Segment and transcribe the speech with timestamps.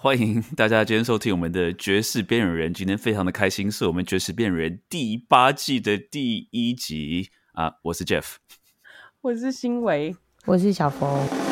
[0.00, 7.72] 欢迎大家今天收听我们的《爵士边缘人》，今天非常的开心，是我们《爵士边缘人》第八季的第一集啊！
[7.82, 8.36] 我是 Jeff，
[9.20, 10.14] 我是新维，
[10.44, 11.47] 我是小峰。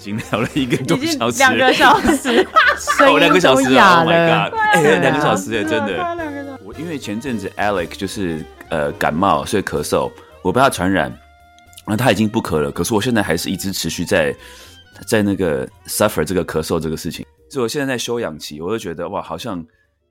[0.00, 2.48] 经聊了一个多小时，两个小时，
[3.06, 4.58] 哦，两个小时啊！Oh my god！
[4.72, 6.58] 哎，两个小时哎，真的。
[6.64, 10.10] 我因为前阵子 Alex 就是呃感冒，所以咳嗽，
[10.42, 11.16] 我被他传染，
[11.86, 14.34] 那他已经不咳了，可是我现在还是一直持续在
[15.06, 19.64] 在那个 suffer 这个咳嗽这个事情，所以我现在在休养期，我就觉得哇，好像。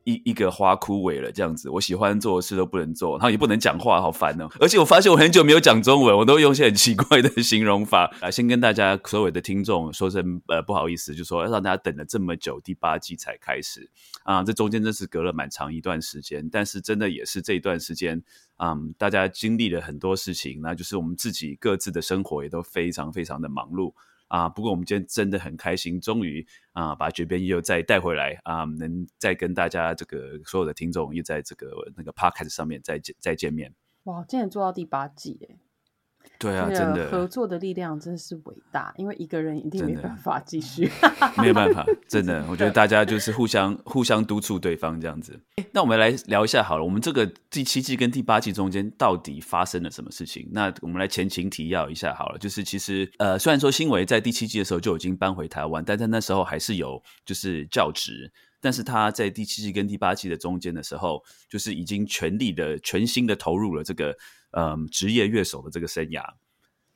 [0.09, 4.49] 一一个花枯萎了，这样子，我喜欢做的事都不能做，然后也不能讲话，好烦哦！
[4.59, 8.31] 而且我发现我很久没有讲中文，我都用一些很奇怪的形容法啊。
[8.31, 13.89] 先跟大家所有的听众说声呃不好意思，就说让大家等了这么久，第八季才开始
[14.23, 18.21] 啊，这中间真是隔了蛮长一段时间，但是真的也是这一段时间，
[18.57, 23.93] 嗯，大家经历了很多事情，那就是我们自己各自的生活也都非常非常的忙碌。
[24.29, 33.75] 啊，不过我们今天真的很开心，终于啊把绝边又再带回来啊，能再跟大家这个所有的听众又在这个那个 podcast 上面再见再见面。
[34.03, 35.68] 哇，今年做到第八季哎。
[36.37, 40.89] 对啊，真的合作的力量真的是伟大，因为一个人一定没办法继续，
[41.37, 45.37] 没有办法，真的， 我觉得大家就是互相互相督促对方这样子。
[45.73, 50.47] 那我们来聊一下好了，我们这个第七季跟第八季中间到底发生了什么事情？
[50.53, 64.17] 那我们来前情提要一下好了，就是其实呃，虽然说新维在第七季的时候就已经搬回台湾，但在那时候还是有就是教职，但是他在第七季跟第八季的中间的时候，就是已经全力的全心的投入了这个。
[64.51, 66.23] 嗯，职业乐手的这个生涯，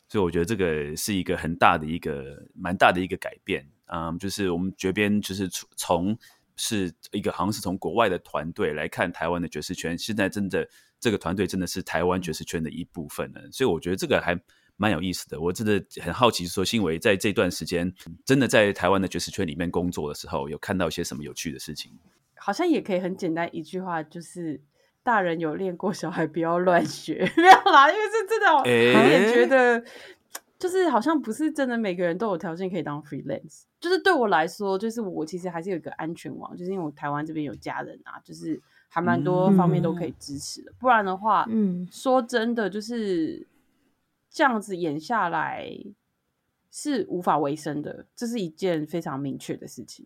[0.09, 3.63] 所以我觉得这个是一个很大的一个蛮大的一个改变。
[3.85, 5.47] 嗯，就是我们这边就是
[5.77, 6.17] 从
[6.55, 10.67] 是一个好像是从国外的团队来看台湾的爵士圈，现在真的
[10.99, 13.41] 这个团队真的是台湾爵士圈的一部分了。
[13.51, 14.35] 所以我觉得这个还
[14.83, 15.39] 蛮有意思的。
[15.39, 17.89] 我真的很好奇，说新维在这段时间
[18.25, 21.93] 真的在台湾的爵士圈里面工作的时候，有看到一些什么有趣的事情？
[22.35, 24.59] 好像也可以很简单一句话，就是。
[25.05, 29.83] 大人有练过，小孩不要乱学， 没有啦，因为是真的，我也觉得，
[30.57, 33.63] 就是好像不是真的每个人都有条件可以当 freelance。
[33.81, 38.57] 就是对我来说，就是我其实还是有一个安全网，就是因为我台湾这边有家人啊，就是
[38.87, 40.71] 还蛮多方面都可以支持的。
[40.79, 43.45] 不然的话，嗯，说真的，就是
[44.33, 45.69] 这样子演下来
[46.69, 50.05] 是无法维生的，这是一件非常明确的事情。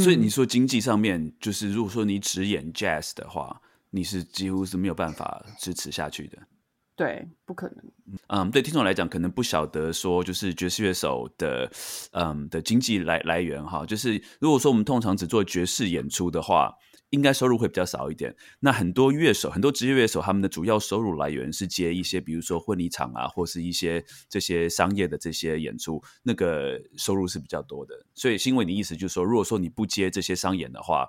[0.00, 3.60] 所以你说经济上面，就是如果说你只演 jazz 的话。
[3.94, 6.38] 你是几乎是没有办法支持下去的，
[6.96, 7.84] 对，不可能。
[8.28, 11.70] 嗯，对听众来讲，可能不晓得说，就是爵士乐手的，
[12.12, 16.74] 嗯的经济来来源哈，就是如果说我们通常只做爵士演出的话，
[17.12, 18.34] 应该收入会比较少一点。
[18.60, 27.94] 那很多乐手，很多职业乐手，他们的主要收入来源是接一些，比如说婚礼场啊，或是一些这些商业的这些演出，那个收入是比较多的。
[28.14, 31.06] 所以，新伟你意思就是说，如果说你不接这些商演的话，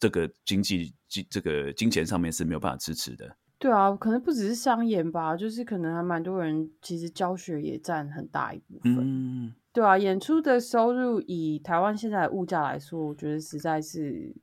[0.00, 3.36] 这个经济金这个金钱上面是没有办法支持的。
[3.58, 8.98] 对啊，可能不只是商演吧，就是可能还蛮多人其实教学也占很大一部分。
[9.00, 14.34] 嗯，对啊，演出的收入以台湾现在的物价来说，我觉得实在是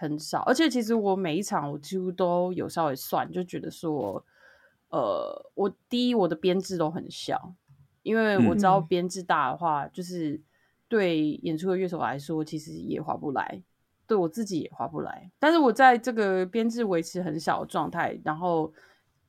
[0.00, 0.40] 很少。
[0.40, 4.24] 而且其实我每一场我几乎都有稍微算，就觉得说，
[4.88, 7.54] 呃，我第一我的编制都很小，
[8.02, 10.40] 因为我知道编制大的话，就是
[10.88, 13.62] 对演出的乐手来说，其实也划不来。
[14.06, 18.72] 对我自己也划不来，但是我在这个编制维持很小的状态，然后，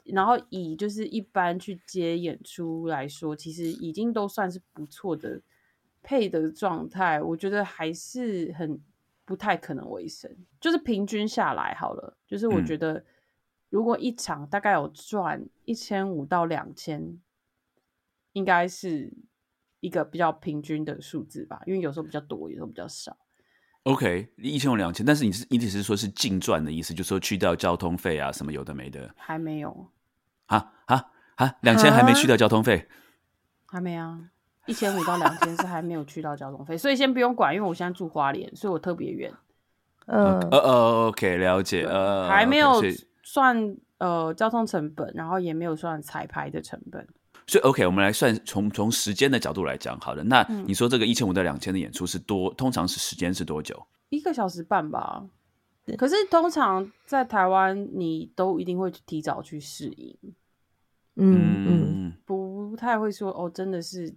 [0.05, 5.39] 然后以就是一般去接演出来说，其实已经都算是不错的
[6.01, 7.21] 配的状态。
[7.21, 8.81] 我觉得还是很
[9.31, 13.01] 不太可能维生，就是平均下来好了，就是我觉得
[13.69, 17.17] 如果一场大概有赚一千五到两千，
[18.33, 19.13] 应该是
[19.79, 23.15] 一个比较平均的数字吧，因为有时候比较多，有时候比较少。
[23.83, 29.89] OK，一千五两千，但是你是你只是说是净赚的意思，就说去掉交通费啊什么有的没的，还没有。
[30.47, 32.89] 啊啊啊，两千还没去掉交通费，
[33.65, 34.29] 还没啊，
[34.67, 39.31] 一千五到两千是还没有去到交通费，所以先不用管，因为我现在住花莲，所以我特别远。
[40.05, 42.81] 呃呃呃，OK，了解，呃，还没有
[43.23, 47.07] 算呃交通成本，然后也没有算彩排的成本。
[47.47, 53.85] 所以，OK，我们来算从从时间的角度来讲，好的，那你说这个一千五到两千的演出是多，通常是时间是多久？
[54.09, 55.23] 一个小时半吧。
[55.97, 60.15] 可是通常在台湾，你都一定会提早去适应。
[61.15, 64.13] 嗯嗯，不太会说哦，真的是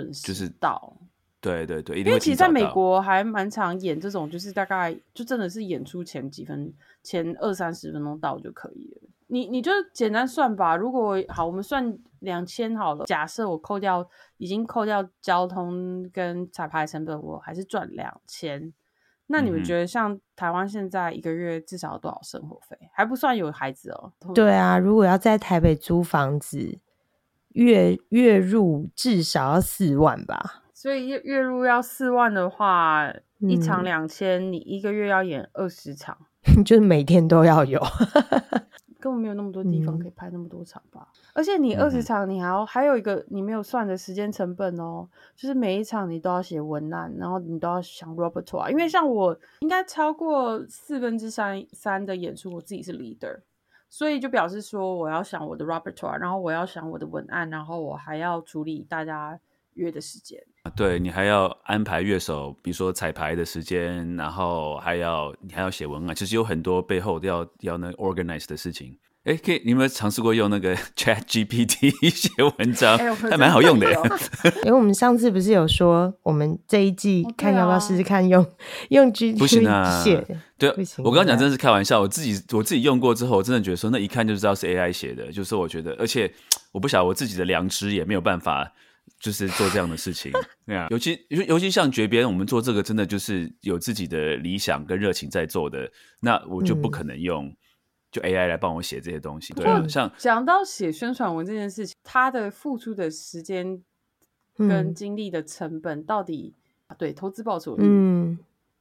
[0.00, 0.96] 准时就是到。
[1.40, 6.72] 对对对，因为其实在美国还蛮常演这种，就是大概就真的是演出前几分
[7.02, 9.08] 前二三十分钟到就可以了。
[9.26, 13.04] 你你就简单算吧，如果好，我们算两千好了。
[13.06, 18.72] 假设我扣掉已经扣掉交通跟彩排成本，我还是赚两千。
[19.26, 22.78] 那你们觉得像台湾现在一个月至少多少生活费？
[22.92, 24.12] 还不算有孩子哦。
[24.34, 26.78] 对啊，如果要在台北租房子，
[27.54, 30.62] 月月入至少要四万吧。
[30.72, 36.16] 所以月月入要四万的话，一场两千，你一个月要演二十场，
[36.64, 37.80] 就是每天都要有。
[38.98, 53.40] 根本没有那么多地方可以拍那么多场吧，而且你二十场，你还要还有一个你没有算的时间成本哦，就是每一场你都要写文案，然后你都要想 repertoire，因为像我应该超过四分之三三的演出，我自己是 leader，
[53.92, 59.38] 所以就表示说我要想我的 repertoire，然后我要想我的文案，然后我还要处理大家
[59.74, 60.42] 约的时间。
[60.74, 68.98] 对你还要安排乐手，比如说彩排的时间，然后还要你还要写文案，其实有很多背后要要那 organize 的事情。
[69.24, 72.98] 哎，可以，你有没有尝试过用那个 Chat GPT 写 文章？
[73.16, 73.88] 还蛮好用的。
[74.64, 78.44] 因为我们上次不是有说，我们这一季看要不要试试看用
[78.88, 80.26] 用 GPT 写？
[80.58, 82.00] 对，我刚刚讲真的是开玩笑。
[82.00, 85.30] 我自己我自己用过之后，我真的觉得说那一看就知道是 AI 写的。
[85.30, 86.32] 就是我觉得，而且
[86.72, 88.72] 我不晓得我自己的良知也没有办法。
[89.20, 90.32] 就是做这样的事情，
[90.66, 95.88] 对啊，尤其尤尤其像绝边，我们做这个真的就是有自己的理想跟热情在做的，
[96.20, 97.52] 那我就不可能用
[98.12, 99.52] 就 AI 来帮我写这些东西。
[99.54, 103.82] 对啊，像讲到写宣传文这件事情，他的付出的时间
[104.56, 106.54] 跟精力的成本到底
[106.96, 108.38] 对投资报酬，嗯，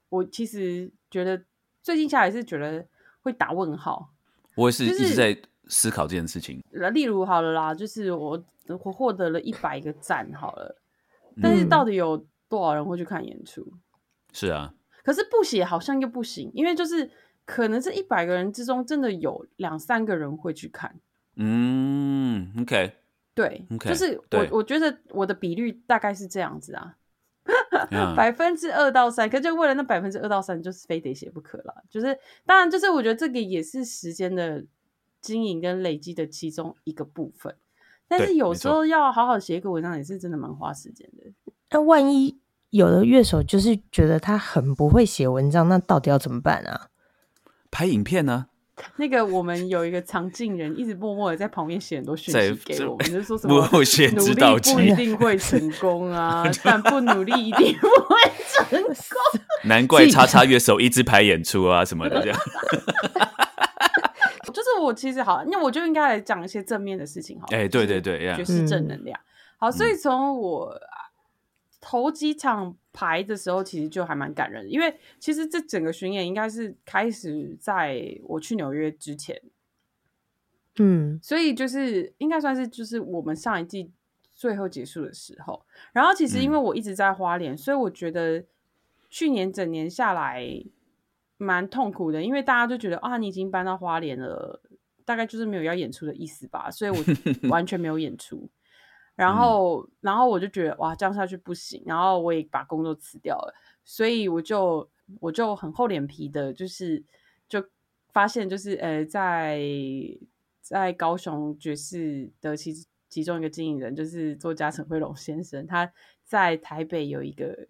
[0.10, 1.42] 我其实觉得
[1.82, 2.86] 最近下来是觉得
[3.24, 4.14] 会打问号。
[4.56, 5.36] 我也是一直在
[5.68, 6.62] 思考这件事情。
[6.94, 8.46] 例如好了啦，就是我。
[8.86, 10.78] 我获得了一百个赞，好了，
[11.42, 13.68] 但是到底有多少人会去看演出？
[14.32, 14.74] 是啊，
[15.04, 17.10] 可是不写好像又不行，因为就是
[17.46, 20.96] 可能这一百个人之中，真的有两三个人会去看。
[21.36, 22.94] 嗯，OK，
[23.34, 26.96] 对，OK，，就是我我觉得我的比率大概是这样子啊，
[28.16, 31.84] 百分之二到三，可就为了那百分之二到三，就是非得写不可了。
[31.90, 34.64] 就是当然，就是我觉得这个也是时间的
[35.22, 37.56] 经营跟累积的其中一个部分。
[38.08, 41.24] 但是有时候要好好写一个文章，也是真的蛮花时间的。
[41.70, 42.38] 那万一
[42.72, 46.90] 有的乐手就是觉得他很不会写文章，那到底要怎么办啊？
[47.72, 48.48] 拍影片呢？
[48.96, 59.42] 那个我们有一个常进人，一直默默的在旁边写很多讯息给我们，就说什么努力不一定会成功啊， 但不努力一定不会成功。
[59.66, 62.40] 难怪叉叉乐手一直排演出啊什么的这样。
[64.52, 67.48] 就是我其实好，那我就应该来讲一些正面的事情，好。
[67.52, 69.18] 哎，对对对，就是正能量。
[69.58, 70.74] 好，所以从我
[71.82, 79.42] 头几场排的时候，其实就还蛮感人，因为其实这整个巡演应该是开始在我去纽约之前，
[80.78, 83.92] 嗯，所以就是应该算是就是我们上一季
[84.34, 85.66] 最后结束的时候。
[85.92, 88.46] 然后其实因为我一直在花莲，所以我觉得
[89.10, 90.64] 去年整年下来。
[91.44, 94.62] 蛮痛苦的，因为大家就觉得啊，你已经搬到花莲了，
[95.04, 96.98] 大概就是没有要演出的意思吧，所以我
[97.50, 98.48] 完全没有演出。
[99.16, 103.54] 然后，然后我就觉得哇，这样下去不行，然后我也把工作辞掉了，
[103.84, 104.90] 所以我就
[105.20, 107.04] 我就很厚脸皮的，就是
[107.48, 107.64] 就
[108.12, 109.62] 发现就是呃，在
[110.62, 112.74] 在高雄爵士的其
[113.10, 115.92] 其中一个经营人，就是作家陈慧龙先生，他
[116.24, 117.68] 在台北有一个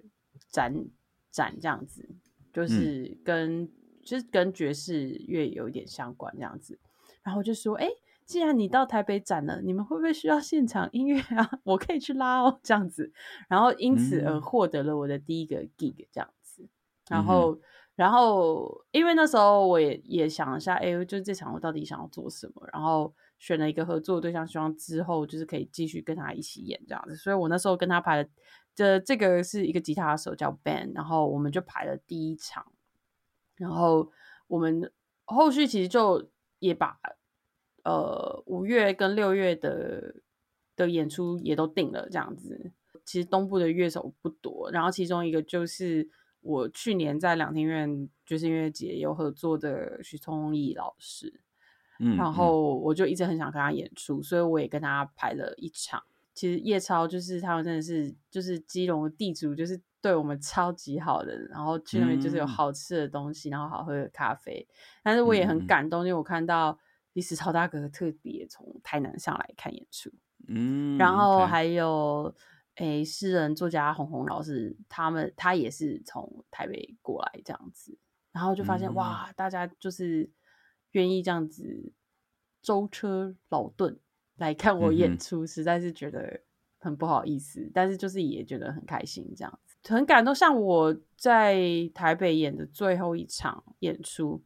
[0.49, 0.73] 展
[1.31, 2.07] 展这样子。
[2.53, 3.65] 就是跟
[4.03, 6.77] 就是跟爵士乐有一点相关这样子，
[7.23, 7.87] 然后就说：“哎，
[8.31, 11.49] 既然你到台北展了，你们会不会需要现场音乐啊？
[11.65, 13.11] 我可以去拉哦，这样子。”
[13.49, 16.65] 然后因此而获得了我的第一个 gig 这样子。
[17.09, 17.59] 然后，
[17.95, 22.65] 然后因为那时候我也也想一下，哎，就这场我到底想要做什么？
[22.71, 27.17] 然后选了一个合作对象，希望之后就是可以继续跟他一起演这样子。
[27.17, 28.29] 所以我那时候跟他排了。
[28.73, 32.65] 这这个是一个吉他手叫 Ben，然后我们就排了第一场，
[33.57, 34.09] 然后
[34.47, 34.89] 我们
[35.25, 36.97] 后续其实就也把
[37.83, 40.15] 呃五月跟六月的
[40.75, 42.71] 的演出也都定了，这样子。
[43.03, 46.07] 其实东部的乐手不多，然后其中一个就是
[46.41, 51.41] 我去年在两厅院爵士音乐节有合作的徐聪义老师，
[51.99, 56.03] 嗯，然后我就一直很想跟他演出，所以我也跟他排了一场。
[56.33, 61.37] 其实叶超就是他们真的是就是基隆的地主，就是对我们超级好的。
[61.49, 64.65] 然后去那边就是有好吃的东西，然后好喝的咖啡。
[65.03, 66.79] 但是我也很感动，因为我看到
[67.13, 70.09] 历史超大哥特别从台南上来看演出，
[70.47, 72.33] 嗯，然后还有
[72.75, 77.97] 诶诗人作家红红老师，他们他也是从台北过来这样子，
[78.31, 80.31] 然后就发现哇，大家就是
[80.91, 81.91] 愿意这样子
[82.61, 83.99] 舟车劳顿
[84.37, 86.41] 来看我演出，实在是觉得
[86.79, 89.75] 很不好意思，但是就是也觉得很开心，这样子。
[89.93, 90.33] 很感动。
[90.33, 91.59] 像我在
[91.93, 94.41] 台北演的最后一场演出。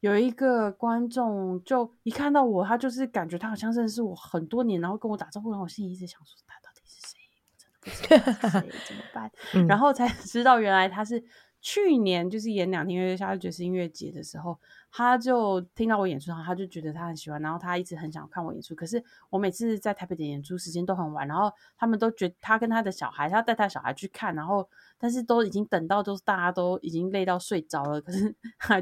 [0.00, 7.18] 有一个观众就一看到我，他就是感觉他好像认识我很多年，然后跟我打招呼，然后我心里一直想说他到底是谁？
[7.46, 9.30] 我真的不知道是谁，怎么办？
[9.68, 11.24] 然后才 知道原来他是。
[11.62, 14.58] 去年就是演两天月下爵士音乐节的时候，
[14.90, 18.74] 他就听到我演出，然后他就觉得他很喜欢，然后他一直很想看我演出。
[18.74, 24.66] 可是我每次在台北的演出时间都很晚，然后他们都觉得他跟他的小孩，他要带他小孩去看，然后
[25.00, 28.32] 但是都已经等到就是大家都已经累到睡着了，可是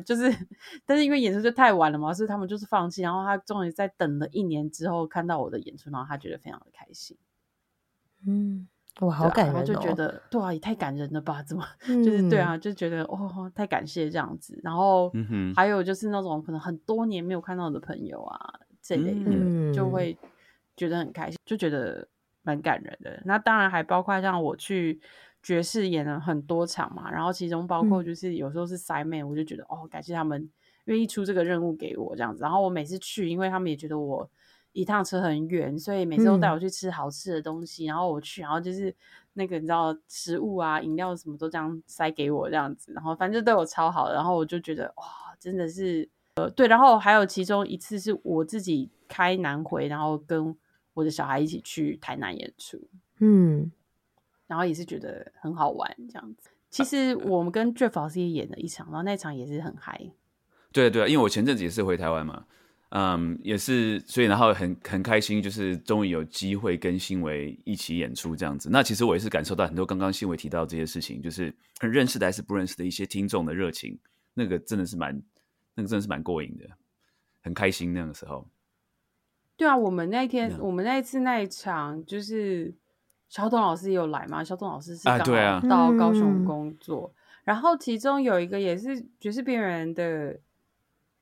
[0.05, 0.31] 就是，
[0.85, 3.03] 但是因为演出就太晚了嘛，所以他们就是放弃。
[3.03, 7.17] 然后他终于在等了一年之后看到我的演出，然后他觉得非常的开心。
[8.27, 8.69] 嗯。
[9.01, 9.63] 哇，好感人哦！
[9.63, 11.41] 就觉得对啊，也太感人了吧？
[11.45, 12.59] 怎么就是对啊？
[12.59, 14.61] 就觉得哦，太感谢这样子。
[14.65, 15.13] 然后
[15.55, 20.19] 还有就是那种可能很多年没有看到的朋友啊这类的，就会
[20.75, 22.09] 觉得很开心，就觉得
[22.43, 23.23] 蛮感人的。
[23.25, 25.01] 那当然还包括像我去
[25.43, 30.51] 爵士演了很多场嘛，然后其中包括就是有时候是塞妹，我就觉得哦，感谢他们
[30.85, 32.43] 愿意出这个任务给我这样子。
[32.43, 34.31] 然后我每次去，因为他们也觉得我。
[34.73, 37.87] 一趟车很远，所以每次都带我去吃好吃的东西。
[37.87, 38.95] 然后我去，然后就是
[39.33, 42.93] 那个你知道食物啊、饮料什么都这样塞给我这样子。
[42.93, 44.13] 然后反正对我超好。
[44.13, 45.05] 然后我就觉得哇，
[45.41, 46.69] 真的是呃对。
[46.69, 50.55] 然后还有其中一次是我自己开南回，然后跟
[50.95, 52.79] 我的小孩一起去台南演出。
[53.19, 53.73] 嗯，
[54.49, 56.51] 然后也是觉得很好玩这样子。
[56.69, 60.11] 其实我们跟 Jeff 老师也演了一场，然后那场也是很嗨。
[60.73, 62.45] 对对，因为我前阵子也是回台湾嘛。
[62.91, 68.71] 嗯，也是，所以然后很很开心，就是终于有机会跟新维一起演出这样子。
[68.73, 73.99] 那其实我也是感受到很多刚刚新维提到这些事情，就是认识的还是不认识的一些听众的热情，
[74.33, 75.21] 那个真的是蛮，
[75.75, 76.65] 那个真的是蛮过瘾的，
[77.43, 78.49] 很开心那个时候。
[79.55, 82.73] 对啊，我们那天我们那一次那一场，就是
[83.29, 84.43] 肖董老师也有来吗？
[84.43, 87.13] 肖董老师是刚好到高雄工作，
[87.45, 90.39] 然后其中有一个也是爵士边缘的。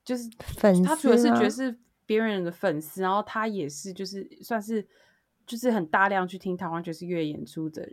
[0.04, 4.86] 就是粉他除了是爵士别人的粉丝，然后他也是就是算是
[5.44, 7.90] 就是很大量去听台湾爵士乐演出的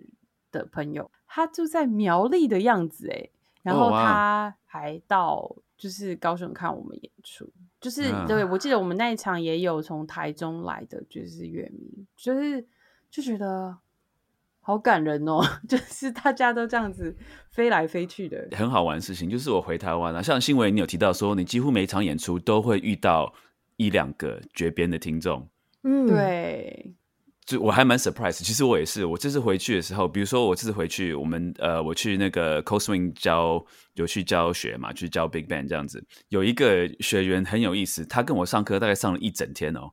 [0.51, 3.29] 的朋友，他住在苗栗的样子哎，
[3.63, 7.51] 然后他还到就是高雄看我们演出，
[7.81, 12.63] 就是对我记得我们那一场也有从台中来的爵士乐迷，就是
[13.09, 13.75] 就觉得。
[14.65, 17.13] 好感人哦， 就是大家都这样子
[17.51, 19.29] 飞来飞去的，很好玩的事情。
[19.29, 23.33] 就是我回台湾了，像新闻你有提到说，你几乎每一场演出都会遇到
[23.75, 25.45] 一两个绝边的听众。
[25.83, 26.95] 嗯，对，
[27.45, 28.41] 就我还蛮 surprise。
[28.41, 33.61] 其实我也是，我这次回去的时候，比如说我这次回去，我们呃，我去那个 Coswing 教
[33.95, 36.01] 有去教学嘛，去教 Big Band 这样子。
[36.29, 39.91] 有一个学员很有意思，他跟我上课大概上了一整天哦，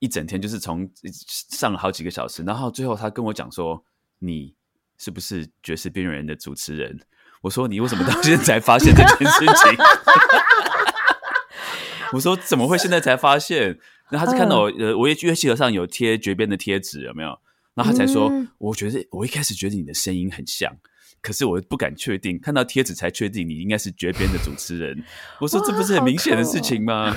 [0.00, 0.90] 一整天就是从
[1.22, 3.80] 上了好几个小时，然后最后他跟我讲说。
[4.20, 4.54] 你
[4.96, 7.00] 是不是爵士边缘人的主持人？
[7.42, 9.78] 我说你为什么到现在才发现这件事情？
[12.12, 13.78] 我说怎么会现在才发现？
[14.10, 17.38] 那他是看到我呃，我也乐器盒上有贴绝边的贴纸，有没有？
[17.74, 20.74] 然后他才说，我觉得我一开始觉得你的声音很像，
[21.20, 25.04] 可是我不敢确定，看到贴纸才确定你应该是绝边的主持人。
[25.38, 27.14] 我说这不是很明显的事情吗？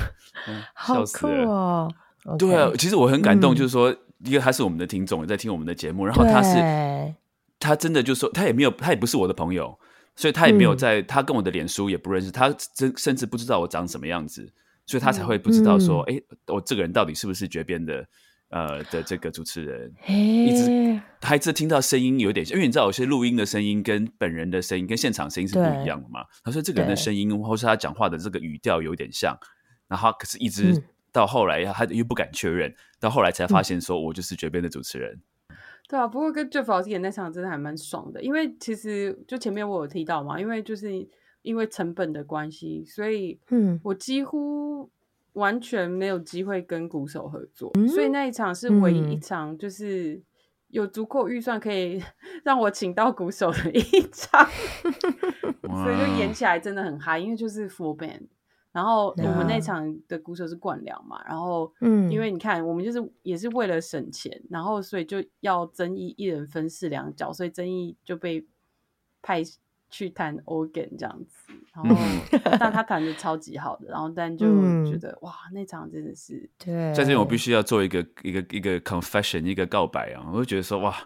[0.86, 1.88] 笑死了！
[2.38, 3.96] 对啊，其实我很感动，就是说。
[4.24, 7.14] 因为他是我们的听众，也在听我们的节目，然后他是
[7.58, 9.78] 他真的就说他也没有，他也不是我的朋友，
[10.16, 14.52] 所以他也没有在他跟我的脸书也不认识，他真甚至不知道我长什么样子，
[14.86, 18.06] 所以他才会不知道说，哎，我这个人到底是不是绝边的
[18.50, 29.36] 呃的这个主持人，一直他一直听到声音有点，因为你知道有些录音的声音跟本人的声音跟现场声音是不一样的嘛，他说这个人的声音或是他讲话的这个语调有点像，
[29.88, 30.82] 然后可是一直。
[31.14, 35.20] 到后来，他又不敢确认，到后来才发现，说我就是绝边的主持人。
[35.88, 41.06] 对啊，不过跟 Jeff 老师演那场真的还蛮爽的，因为其实就前面我有提到嘛，因为就是
[41.42, 44.88] 因为成本的关系，所以嗯，我几乎
[45.32, 50.22] 完全没有机会跟鼓手合作，所以那一场是唯一一场就是
[50.68, 52.00] 有足够预算可以
[52.44, 53.82] 让我请到鼓手的一
[54.12, 54.48] 场，
[55.82, 58.28] 所以就演起来真的很嗨，因为就是 full band。
[58.72, 68.46] 然后我们那场的鼓手是冠良嘛，然后嗯，因为你看我们就是也是为了省钱，然后所以就要争议一人分饰两角，所以争议就被
[69.20, 69.42] 派
[69.90, 71.94] 去弹 organ 这样子，然后
[72.58, 74.46] 但 他弹的超级好的，然后但就
[74.86, 80.96] 觉得哇，那场真的是对，在这边我必须要做一个一个一个 confession 一个告白啊，我就觉得说哇，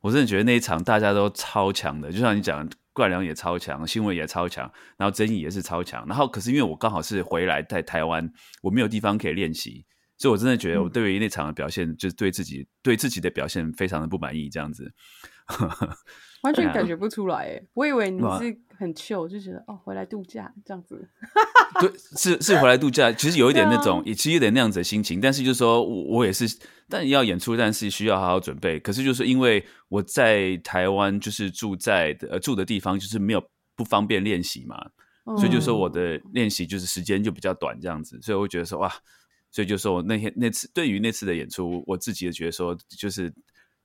[0.00, 6.04] 我真的觉得那一场大家都超强的，就像你讲，灌良也超强，新闻也超强，然后争议也是超强。
[6.06, 8.28] 然后可是因为我刚好是回来在台湾，
[8.62, 9.86] 我没有地方可以练习，
[10.20, 14.92] 所以我真的觉得我对于那场的表现，就是对自己对自己的表现非常的不满意，这样子。
[16.42, 21.08] 完全感觉不出来哎，我以为你是很 chill，就觉得哦，回来度假这样子。
[21.80, 25.20] 对，是是回来度假，其实有一点那种，也其实有点那样子的心情。
[25.22, 26.46] 但是就是说我我也是，
[26.86, 28.78] 但要演出，但是需要好好准备。
[28.78, 33.42] 可是就是因为我在台湾，就是住在呃住的地方，就是没有
[33.74, 34.76] 不方便练习嘛，
[35.38, 38.20] 所以就说我的练习就是时间就比较短这样子。
[38.20, 38.90] 所以我觉得说哇，
[39.50, 43.32] 所以就说我那天那次对于那次的演出，我自己也觉得说就是。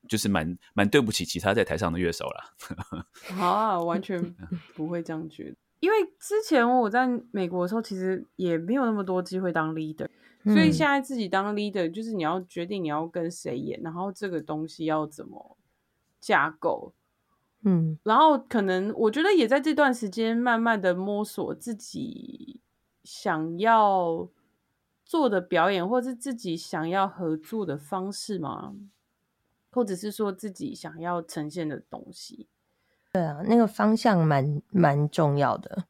[0.08, 2.54] 就是蛮蛮对不起其他在台上的乐手了。
[3.42, 4.22] 啊，完全
[4.76, 10.08] 不会这样觉得，因为之前我在美国的时候，其实也没有那么多机会当 leader，
[10.44, 15.58] 所以现在自己当 leader，就是你要决定你要跟谁演，然后这个东西要怎么
[16.22, 16.94] 架构，
[17.64, 22.62] 嗯，然后可能我觉得也在这段时间慢慢的摸索自己
[23.04, 24.30] 想要
[25.06, 28.76] 做的表演，或是自己想要合作的方式吗。
[29.72, 32.48] 或者是说自己想要呈现的东西，
[33.12, 35.84] 对啊，那个方向蛮蛮重要的。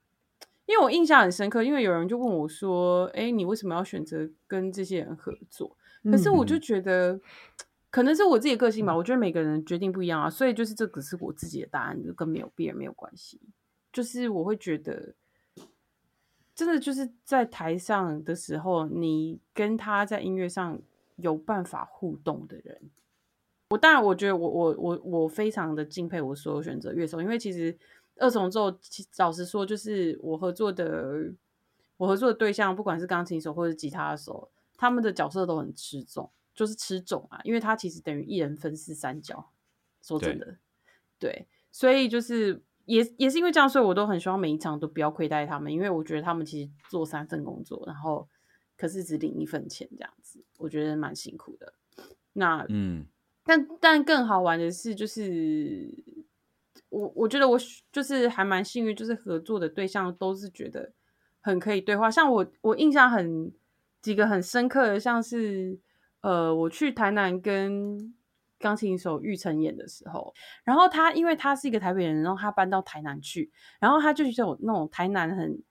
[0.66, 5.78] 因为我印象很深刻，因为有人就问我说：“哎，你为什么要选择跟这些人合作？”
[6.10, 7.22] 可是我就觉得，
[7.92, 8.98] 可能是我自己的个性吧。
[8.98, 13.40] 我觉得每个人决定不一样啊，所以就是这只是我自己的答案，就跟没有别人没有关系。
[13.94, 15.14] 就是我会觉得，
[16.56, 20.80] 真的就是在台上的时候，你跟他在音乐上
[21.18, 22.90] 有办法互动的人。
[23.70, 27.78] 我当然，我觉得我我我我非常的敬佩我所有选择乐手，因为其实
[28.18, 28.76] 二重奏，
[29.18, 31.34] 老实说，就是我合作的
[31.98, 39.52] 我合作的对象，不管是钢琴手或者吉他手，他们的角色都很吃重，就是吃重啊，因为他其实等于一人分饰三角。
[40.04, 40.56] 说真的，
[41.18, 48.28] 对，所以就是也也是因为这样，所以我都很希望每一场都不要亏待他们，因为我觉得他们其实做三份工作，然后
[48.78, 51.74] 可是只领一份钱这样子，我觉得蛮辛苦的。
[52.34, 53.06] 那嗯。
[53.48, 55.88] 但但更好玩的是，就是
[56.90, 57.60] 我我觉得我
[57.92, 60.92] 就是还蛮幸运，就是合作的对象都是觉得
[61.42, 62.10] 很可以对话。
[62.10, 63.54] 像我我印象很
[64.02, 65.78] 几个很深刻的，像是
[66.22, 68.16] 呃我去台南跟
[68.60, 75.62] 钢琴手玉成演的时候，然后他因为他是一个台北人，然后他搬到台南去，然后他就有那种台南很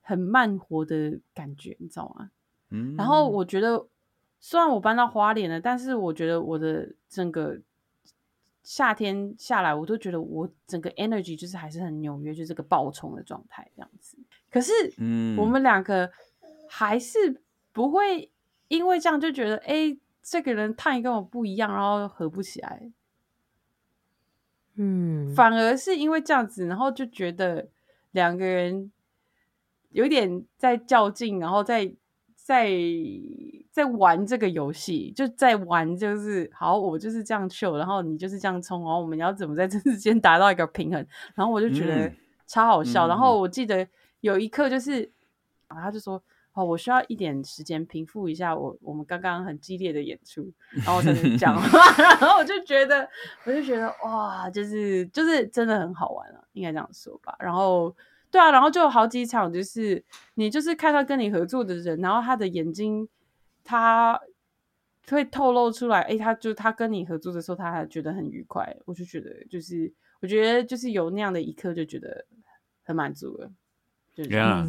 [0.00, 2.30] 很慢活的感觉，你知道吗？
[2.70, 3.86] 嗯，然后我觉得。
[4.44, 7.56] 虽然我搬到花莲了，但是我觉得我的整个
[8.64, 14.18] 夏天下来，我都觉得我整个 energy 就是还是很纽约，就这个爆冲的状态这样子。
[14.50, 16.10] 可是，嗯，我们两个
[16.68, 18.32] 还是不会
[18.66, 22.90] 因为这样就觉得，哎，这个人太跟我不一样，然后合不起来。
[24.76, 27.68] 嗯，反而是因为这样子，然后就觉得
[28.12, 28.90] 两个人
[29.90, 31.92] 有点在较劲，然后在
[32.34, 32.70] 在。
[33.72, 41.06] 在玩这个游戏，就在玩，就是好，我就是这样秀，然后你就是这样冲，然后我们要怎么在这之间达到一个平衡？
[41.34, 42.12] 然后我就觉得
[42.46, 43.08] 超好笑。
[43.08, 43.88] 然后我记得
[44.20, 45.10] 有一刻就是，
[45.68, 50.52] 啊，他就说：“哦，我需要一点时间平复一下我我们刚刚很激烈的演出，
[50.84, 51.78] 然后才能讲话。
[52.20, 53.08] ”然后我就觉得，
[53.44, 57.34] 我就觉得哇，就是就是真的很好玩了，应该这样说吧。
[57.38, 57.94] 然后
[58.30, 63.08] 对啊，然后就有好几场，就是你就是看到跟你合作的人，然后他的眼睛。
[63.64, 64.20] 他
[65.08, 68.76] 会透露出来，哎，他就他跟你合作的时候，他还觉得很愉快。
[68.86, 72.26] 我就觉得，就是我觉得，就是有那样的一刻，就觉得
[72.82, 73.48] 很满足了。
[74.16, 74.66] 对啊，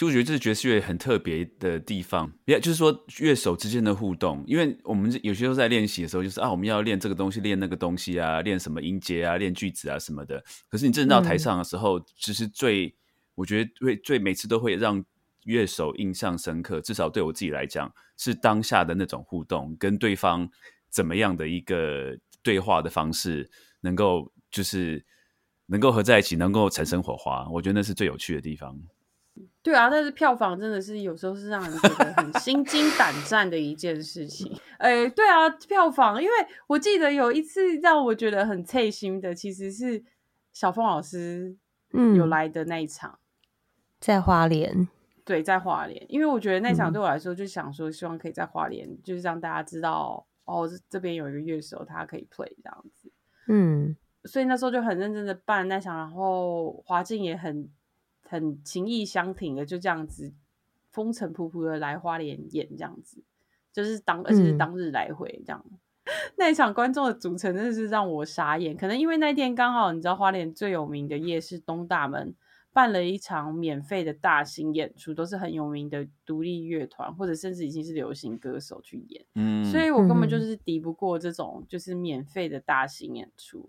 [0.00, 4.42] 就我觉得这是爵士乐很特别的地方，也就是说乐手之间的互动。
[4.46, 10.42] 因为我们有些时候在练习的时候，就是啊，我们要练这个东西，练那个东西啊，练什么音阶啊，练句子啊什么的。
[10.70, 12.96] 可是你真的到台上的时候，其实最
[13.34, 15.04] 我觉得会最每次都会让。
[15.44, 20.46] 乐手印象深刻，至少对我自己来讲，是当下的那种互动，跟对方
[20.90, 25.02] 怎么样的一个对话的方式，能够就是
[25.64, 27.48] 能够合在一起，能够产生火花。
[27.48, 28.78] 我觉得那是最有趣的地方。
[29.62, 34.50] 对啊，但是票房真的是有时候是让人觉得很心惊胆战的一件事情。
[34.78, 36.34] 哎，对啊，票房，因为
[36.66, 40.02] 我记得有一次让我觉得很刺心的，其实是
[40.52, 41.56] 小峰老师
[41.92, 43.18] 嗯有来的那一场，
[43.98, 44.88] 在花莲。
[45.22, 53.12] 对，在花莲，因为我觉得那场对我来说，就想说希望可以在花莲，就是让大家知道哦，这边有一个乐手，他可以 play 这样子。
[53.46, 57.68] 嗯，所以那时候就很认真的办那场，然后华静也很
[58.30, 60.32] 很情意相挺的，就这样子
[60.92, 63.24] 风尘仆仆的来花莲演这样子，
[63.72, 65.64] 就是当而且是当日来回这样。
[66.38, 68.76] 那一场观众的组成真的是让我傻眼。
[68.76, 72.32] 可能因为那天刚好你知道花莲最有名的夜市东大门
[72.72, 79.24] 办了一场免费的大型演出，都是很有名的独立乐团或者甚至已经是流行歌手去演。
[79.34, 83.68] 嗯，所以我根本就是敌不过这种就是免费的大型演出。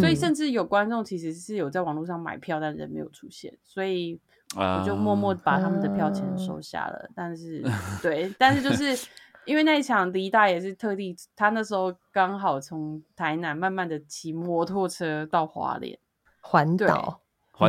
[0.00, 4.18] 所以甚至有观众其实是有在网络上买票，但人没有出现，所以
[4.56, 7.08] 我就默默把他们的票钱收下了。
[7.14, 7.62] 但是
[8.02, 9.06] 对，但是就是
[9.46, 15.96] 因为那一场李大也是特地，他那时候刚好从台南慢慢的骑摩托车到华联
[16.40, 17.20] 环岛，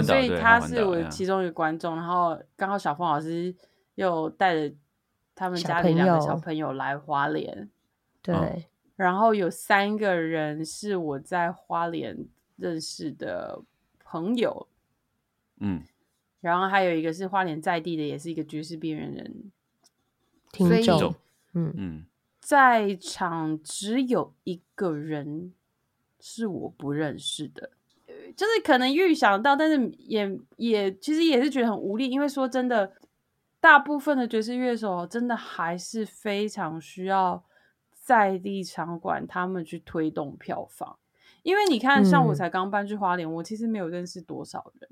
[0.04, 1.95] 所以他是我其中一个观众。
[1.95, 3.56] 然后刚好小峰老师
[3.93, 4.76] 又带着
[5.36, 7.69] 他们家里两个小朋友来华联，
[8.24, 8.65] 对。
[8.99, 12.17] 然后有三个人是我在花莲
[12.57, 13.63] 认识的
[14.03, 14.67] 朋友，
[15.62, 15.81] 嗯，
[16.41, 19.51] 然后还有一个是花莲在地的，也是一个爵士边缘人。
[20.51, 21.15] 听众，
[21.53, 21.73] 嗯。
[21.77, 22.05] 嗯，
[22.41, 25.53] 在场只有一个人
[26.19, 27.71] 是我不认识的，
[28.35, 32.91] 就是可能预想到，但是也也其实也是觉得很无力，因为说真的，
[33.62, 37.45] 大部分的爵士乐手真的还是非常需要。
[38.10, 40.98] 在地场馆，他们去推动票房，
[41.43, 44.89] 因为你看，像我才刚搬去花莲，我其实没有认识多少人，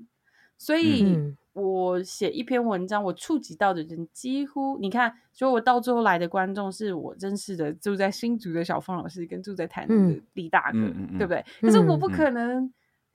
[0.56, 1.18] 所以
[1.52, 10.78] 我写一篇文章，我触及到的人几乎，你看，所以我到最后来的观众是我认识的住在新竹的小凤老师，跟住在台南的李大哥，
[11.18, 11.44] 对不对？
[11.60, 12.72] 可是我不可能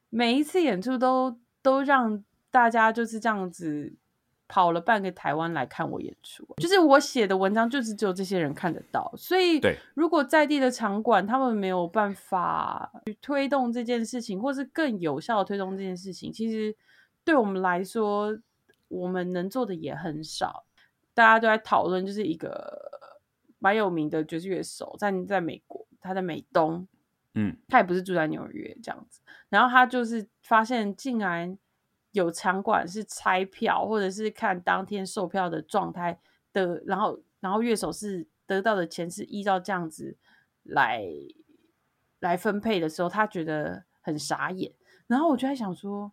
[0.09, 3.93] 每一次演出都都让大家就是这样子。
[4.53, 9.11] 跑了半个台湾来看我演出，就是我写的文章，就是只有这些人看得到。
[9.17, 9.59] 所以，
[9.95, 16.75] 如果在地的场馆他们没有办法去推动这件事情，或是更有效的推动这件事情，其实
[17.25, 18.37] 对我们来说，
[18.89, 20.65] 我们能做的也很少。
[21.15, 22.79] 大家都在讨论，就是一个
[23.57, 26.87] 蛮有名的爵士乐手，在在美国，他在美东，
[27.33, 29.19] 嗯，他也不是住在纽约这样子。
[29.49, 31.57] 然后他就是发现，竟然。
[32.13, 36.19] 有场馆是拆票，或者是看当天售票的状态
[36.53, 40.15] 的，然后然后乐手是得到的钱是依照这样子
[40.63, 41.03] 来
[42.19, 44.71] 来分配的时候，他觉得很傻眼。
[45.07, 46.11] 然后我就在想说，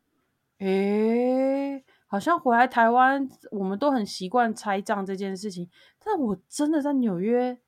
[0.58, 5.70] 诶，好像回来台湾，我们都很习惯拆账这件事情，
[6.04, 7.58] 但我真的在纽约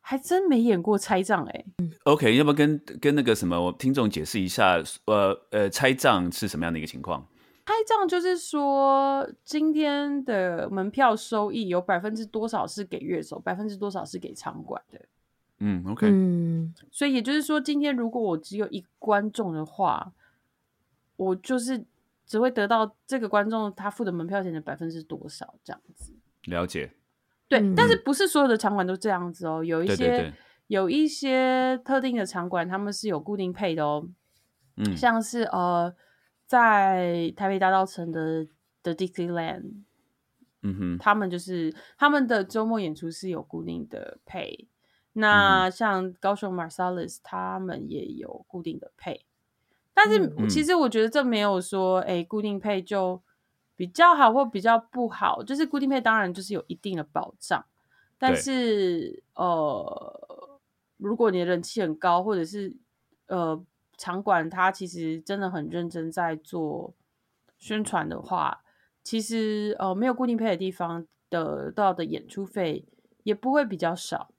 [0.00, 1.64] 还真没演过拆账哎。
[2.04, 7.26] OK，要不要跟跟那个什么听众解释一下，呃呃，拆账是什么样的一个情况？
[7.64, 15.00] 开账就是说，今天的门票收益有百分之多少是给乐手，百分之多少是给场馆的。
[15.58, 20.12] 嗯，OK，嗯，所以也就是说，今天如果我只有一观众的话，
[21.16, 21.84] 我就是
[22.26, 26.14] 只会得到这个观众他付的门票钱的百分之多少这样子。
[26.44, 26.92] 了解。
[27.46, 29.62] 对，但是不是所有的场馆都这样子哦？
[29.62, 30.32] 有一些
[30.66, 34.08] 有一些特定的场馆，他们是有固定配的哦。
[34.76, 35.94] 嗯，像是呃。
[36.50, 38.44] 在台北大道城的
[38.82, 39.84] 的 Dixieland，
[40.62, 44.66] 嗯哼，他们就是他们的周末演出是有固定的配。
[45.12, 49.24] 那像高雄 Marsalis，他们也有固定的配。
[49.94, 53.22] 但是其实我觉得这没有说，哎，固定配就
[53.76, 55.44] 比较好或比较不好。
[55.44, 57.64] 就是固定配当然就是有一定的保障，
[58.18, 60.60] 但是呃，
[60.96, 62.74] 如果你的人气很高，或者是
[63.28, 63.64] 呃。
[64.00, 66.94] 场馆它其实真的很认真在做
[67.58, 68.64] 宣传的话，
[69.02, 72.86] 其实呃没有固定配的地方得到的演出费
[73.24, 74.30] 也不会比较少。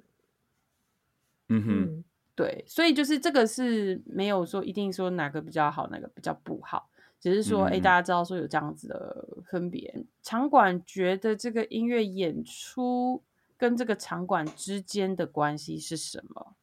[1.48, 10.04] 嗯哼，对，所以就是这个是没有说一定说哪个比较好，哪个比较不好，只是说哎大家知道说有这样子的分别。
[10.24, 13.22] 场馆觉得这个音乐演出
[13.58, 16.56] 跟这个场馆之间的关系是什么？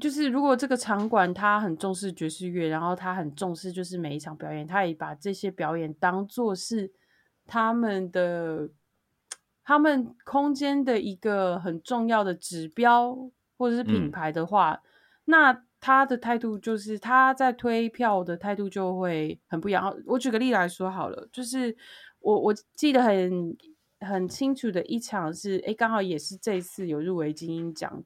[0.00, 6.90] 就是如果这个场馆他很重视爵士乐，然后他很重视就是每一场表演，他也把这些表演当做是
[7.46, 8.70] 他们的
[9.62, 14.82] 他们空间的一个很重要的指标或者是品牌的话，
[15.26, 19.94] 那他的态度就是他在推票的态度就会很不一样。
[20.06, 21.76] 我举个例来说好了，就是
[22.20, 23.56] 我我记得很
[24.00, 28.02] 很清楚的一场是，哎，刚好也是这次有入围金鹰奖。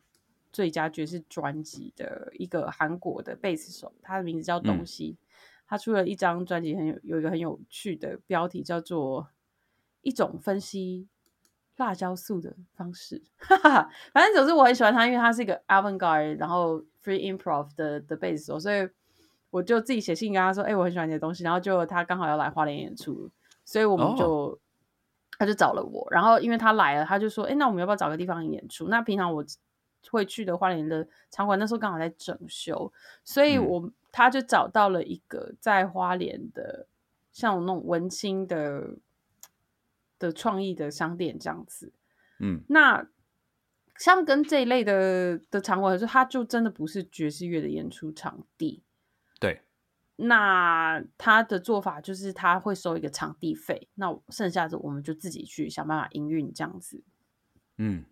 [0.57, 5.19] 最佳爵士专辑的一个韩国的贝斯手，他的名字叫东西。
[5.67, 9.29] 他出了一张专辑，很有有一个很有趣的标题，叫做
[10.01, 11.09] 一种分析
[11.77, 13.23] 辣椒素的方式。
[13.37, 18.89] 哈哈 反正总之我很喜欢他，因为他是一个 avant-garde，然后 free improv 的的贝斯手，所以
[19.51, 23.31] 我就自己写信跟他说：“哎，我很喜欢你的东西。”然后就他刚好要来花莲演出，
[23.67, 24.59] 所以我们就
[25.39, 26.09] 他就找了我。
[26.11, 29.45] 然后因为他来了，他就说：“哎，那我们要不要找个地方演出？”那平常我。
[30.11, 32.93] 会去的花莲的场馆，那时候刚好在整修，
[33.25, 36.87] 所以我他就找到了一个在花莲的
[37.33, 38.97] 像那种文青的
[40.19, 41.93] 的创意的商店这样子。
[42.39, 43.09] 嗯，那
[43.99, 48.83] 像跟这一类的的场馆，说它就真的不是爵士乐的演出场地。
[49.41, 49.63] 对，
[50.17, 57.03] 那他的做法就是他会收一个场地费，那剩下的我们就自己去想办法营运这样子。
[57.79, 58.05] 嗯，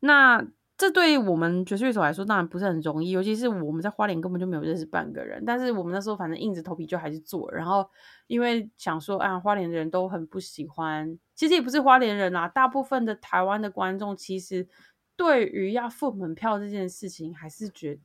[0.00, 0.46] 那
[0.82, 7.88] 这对我们爵士乐手来说当然不是很容易，尤其是我们在花莲根本就没有认识半个人，但是我们那时候反正硬着头皮就还是做，然后
[8.26, 14.66] 因为想说啊，花莲的人都很不喜欢，其实也不是花莲人啊，大部分的台湾的观众其实
[15.14, 17.96] 对于要付门票这件事情还是觉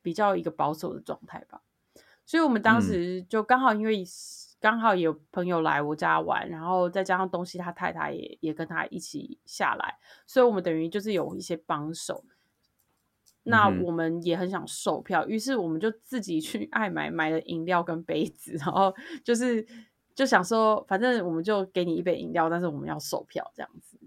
[0.00, 1.60] 比较一个保守的状态吧，
[2.24, 4.02] 所以我们当时就刚好因为。
[4.62, 12.24] 刚好有朋友来我家玩，然后再加上东西，他太太也也跟他一起下来，所以我们等于就是有一些帮手。
[13.42, 18.94] 那我们也很想售票，于是我们就自己去爱买买了饮料跟杯子，然后
[19.24, 19.66] 就是
[20.14, 23.98] 就想说，反正我们就给你一杯饮料，但是我们要售票这样子。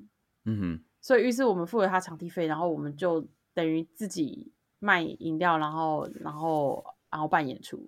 [0.46, 0.84] 嗯哼。
[1.02, 7.86] 所以于是我们付了他场地费，然后我们就等于自己卖饮料，然后然后然后办演出。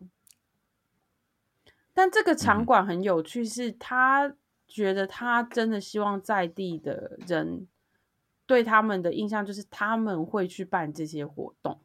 [1.98, 4.32] 但这个场馆很有趣，是他
[4.68, 7.68] 觉得他真的希望在地的人
[8.46, 11.80] 对他们的印象就是他们会去办这些活动。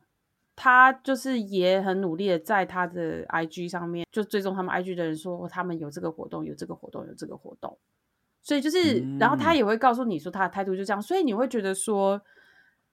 [0.54, 7.78] 他就是也很努力的在他的 IG 上面就追踪他们 IG 的人说他们有这个活动，有这个活动，有这个活动。
[8.42, 12.20] 所以就是，然后他也会告诉你说他的态度就这样，所以你会觉得说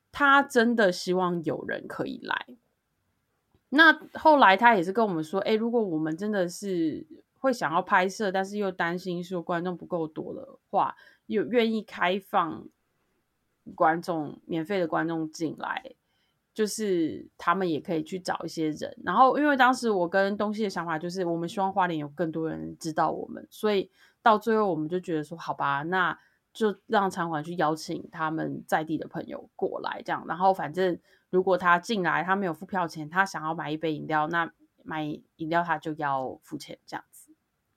[0.10, 2.46] 他真的希望有人可以来。
[3.70, 7.06] 那后来他也是跟我们说，哎，如果我们真的是
[7.40, 10.96] 会想要拍摄，但是又担心说观众不够多的话，
[11.28, 12.68] 又愿意开放
[13.76, 15.94] 观众免费的观众进来，
[16.54, 18.98] 就是他们也可以去找一些人。
[19.06, 23.92] 然后，因为当时我跟东西的想法就是，我们希望花莲有更多人知道我们，所以
[24.24, 26.18] 到最后我们就觉得说，好吧，那
[26.68, 30.26] 就让场馆去邀请他们在地的朋友过来，这样。
[30.28, 31.00] 然后反正。
[31.32, 37.32] 如果他进来，他没有付票钱，他想要买一杯饮料，那买饮料他就要付钱，这样子。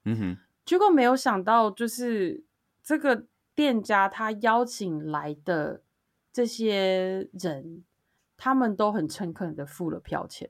[0.05, 0.37] 嗯哼。
[0.65, 2.43] 结果没有想到，就是
[2.81, 5.83] 这个店家他邀请来的
[6.31, 7.83] 这些人，
[8.37, 10.49] 他们都很诚恳的付了票钱。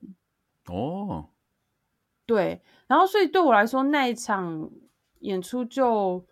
[0.67, 1.31] 哦。
[2.25, 4.71] 对，然后所以对我来说，那一场
[5.19, 6.25] 演出就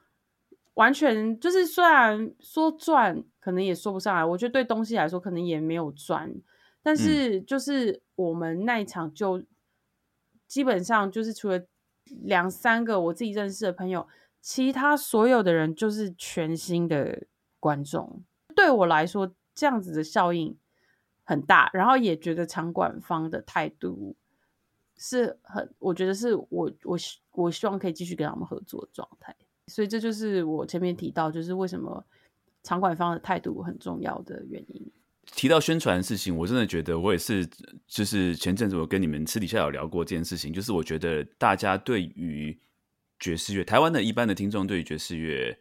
[0.75, 4.23] 完全就是，虽然说赚，可能也说不上来。
[4.23, 6.33] 我觉得对东西来说，可能也没有赚。
[6.81, 9.43] 但是就是我们那一场就
[10.47, 11.63] 基本上就是除了
[12.05, 14.07] 两三个我自己认识的朋友，
[14.39, 17.27] 其他所有的人就是全新的
[17.59, 18.23] 观众。
[18.55, 20.57] 对我来说，这样子的效应
[21.23, 24.15] 很大，然后也觉得场馆方的态度
[24.97, 26.97] 是很，我觉得是我我
[27.33, 29.35] 我希望可以继续跟他们合作的状态。
[29.71, 32.05] 所以这就是我前面提到，就是为什么
[32.61, 34.91] 场馆方的态度很重要的原因。
[35.33, 37.47] 提到宣传的事情，我真的觉得我也是，
[37.87, 42.59] 就是前阵子我跟你们私底下有聊过这件事情，就是我觉得大家对于
[43.17, 45.57] 爵士乐，台湾的一般的听众对于爵士乐，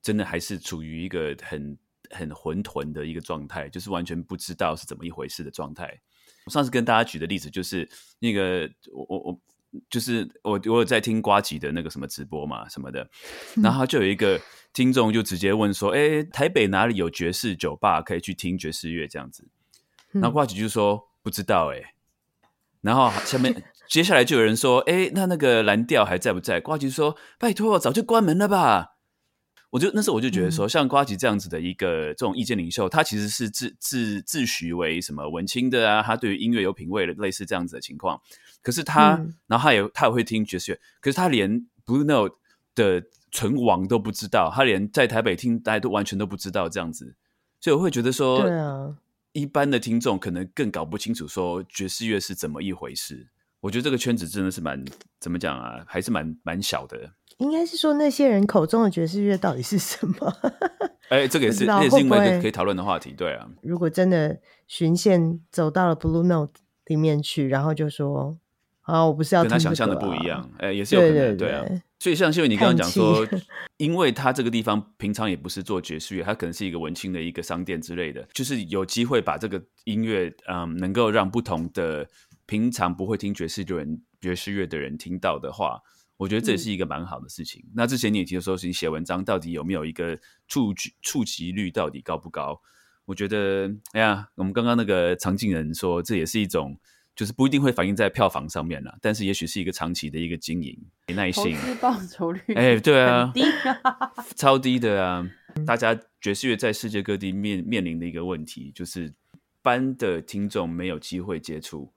[0.00, 1.76] 真的还是处于一个很
[2.10, 6.00] 很混沌的一个状态，就是完全不知道是怎么一回事的状态。
[6.46, 7.86] 我上次跟大家举的例子就是
[8.18, 9.40] 那个我我我。
[9.88, 13.08] 就是我我有在听瓜吉的那个什么直播嘛什么的，
[13.62, 14.40] 然后就有一个
[14.72, 19.48] 听众就直接问说：“哎，台北哪里有爵士酒吧可以去听爵士乐这样子？”
[20.12, 21.94] 然后瓜吉就说：“不知道哎。”
[22.82, 28.96] 然后下面接下来就有人说：“哎，那那个蓝调还在不在？”瓜吉说：“拜托，早就关门了吧。”
[29.70, 36.02] 我就那时候我就觉得说，像瓜吉这样子的一个这种意见领袖，他其实是自自自诩为什么文青的啊？
[36.02, 38.20] 他对于音乐有品味的，类似这样子的情况。
[38.62, 42.36] 可是他，然后他也他也会听爵士乐，可是他连 Blue Note
[42.74, 47.14] 的存亡都不知道，他连在台北听大家都完全都不知道这样子，
[47.60, 48.96] 所以我会觉得说，对啊，
[49.32, 53.28] 一般的听众可能更搞不清楚说爵士乐是怎么一回事。
[53.60, 54.84] 我觉得这个圈子真的是蛮
[55.18, 57.12] 怎么讲啊，还是蛮蛮小的。
[57.38, 60.32] 应该是说那些人口中的爵士乐到底是什么？
[61.08, 63.12] 哎，这个也是也是另外一个可以讨论的话题。
[63.12, 68.38] 对啊，如果真的循线走到了 Blue Note 里面去，然后就说。
[68.90, 71.64] 啊，我不是要跟他想象的不一样，哎，也是有可能，对啊。
[71.98, 73.26] 所以像秀伟你刚刚讲说，
[73.76, 82.08] 因为他这个地方平常也不是做爵士乐，他可能是一个文青的一个商店之类的，就是有机会把这个音乐，嗯，能够让不同的
[82.46, 85.78] 平常不会听爵士的人、爵士乐的人听到的话，
[86.16, 87.62] 我觉得这也是一个蛮好的事情。
[87.74, 90.72] 那之前你也提到说，你写文章到底有没有一个触
[91.02, 92.60] 触及率到底高不高？
[93.04, 96.78] 我觉得，哎呀，我们刚刚那个常静人说，这也是一种，
[97.20, 100.74] 就是不一定会反映在票房上面了，但是也许是一个长期的一个经营，
[101.06, 103.42] 没耐性，投资报酬率，哎，对啊，低，
[104.34, 105.22] 超低的啊！
[105.66, 109.12] 大家爵士乐在世界各地面面临的一个问题，就是
[109.60, 111.92] 班的听众没有机会接触。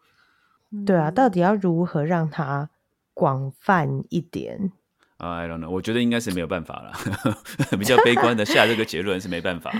[0.85, 2.69] 对啊，到底要如何让它
[3.13, 4.73] 广泛一点？
[5.19, 6.91] 啊，I don't know，我觉得应该是没有办法了，
[7.79, 9.71] 比较悲观的下这个结论是没办法。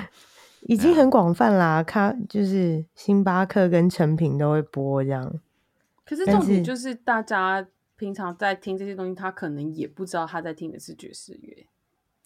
[0.67, 5.39] 已经很广泛啦，咖就是星巴克跟成品都会播这样。
[6.06, 11.67] 可是重点就是大家平常在听这些东西，他可能也不知道他在听的是爵士乐。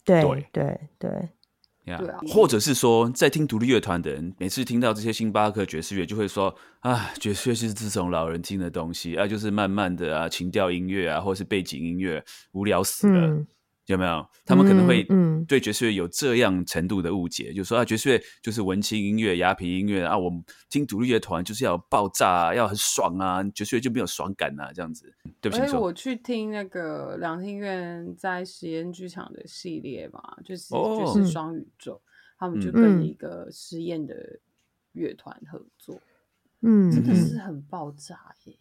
[0.04, 0.22] 对
[0.52, 1.30] 对对。
[1.88, 12.22] 对啊，或者是说，在听独立乐团的人，每次听到这些星巴克爵士乐，就会说啊，爵士乐是这种老人听的东西啊，就是慢慢的啊，情调音乐啊，或是背景音乐，
[12.52, 13.46] 无聊死了。
[13.88, 14.26] 有没有？
[14.46, 15.06] 他们可能会
[15.48, 25.12] 对爵士乐有这样程度的误解，就说啊，爵士乐就是文青音乐、雅痞音乐啊，我们听独立乐团就是要爆炸，要很爽啊，爵士乐就没有爽感啊，这样子。
[25.42, 32.02] 对不起，我去听那个两厅院在实验剧场的系列嘛，就是就是双宇宙，
[32.38, 34.40] 他们就跟一个实验的
[34.92, 36.02] 乐团合作，
[36.62, 38.58] 嗯，真的是很爆炸耶。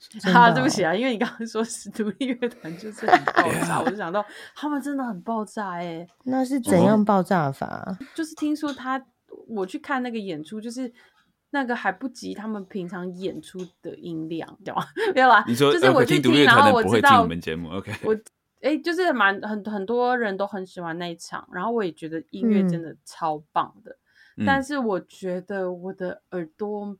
[0.34, 6.06] 啊，对不起啊，因为你刚刚说是独立乐团就是很爆炸，我就想到他们真的很爆炸哎。
[6.24, 7.96] 那是怎样爆炸法？
[8.14, 9.00] 就是听说他，
[9.46, 10.90] 我去看那个演出，就是
[11.50, 14.86] 那个还不及他们平常演出的音量， 对吧？
[15.14, 17.92] 没有啦，你说就是我去听，然后我知道我们节目，OK。
[18.02, 18.16] 我
[18.62, 23.94] 哎，就是蛮很很多人都很喜欢那一场，然后我也觉得音乐真的超棒的，
[24.46, 26.96] 但是我觉得我的耳朵。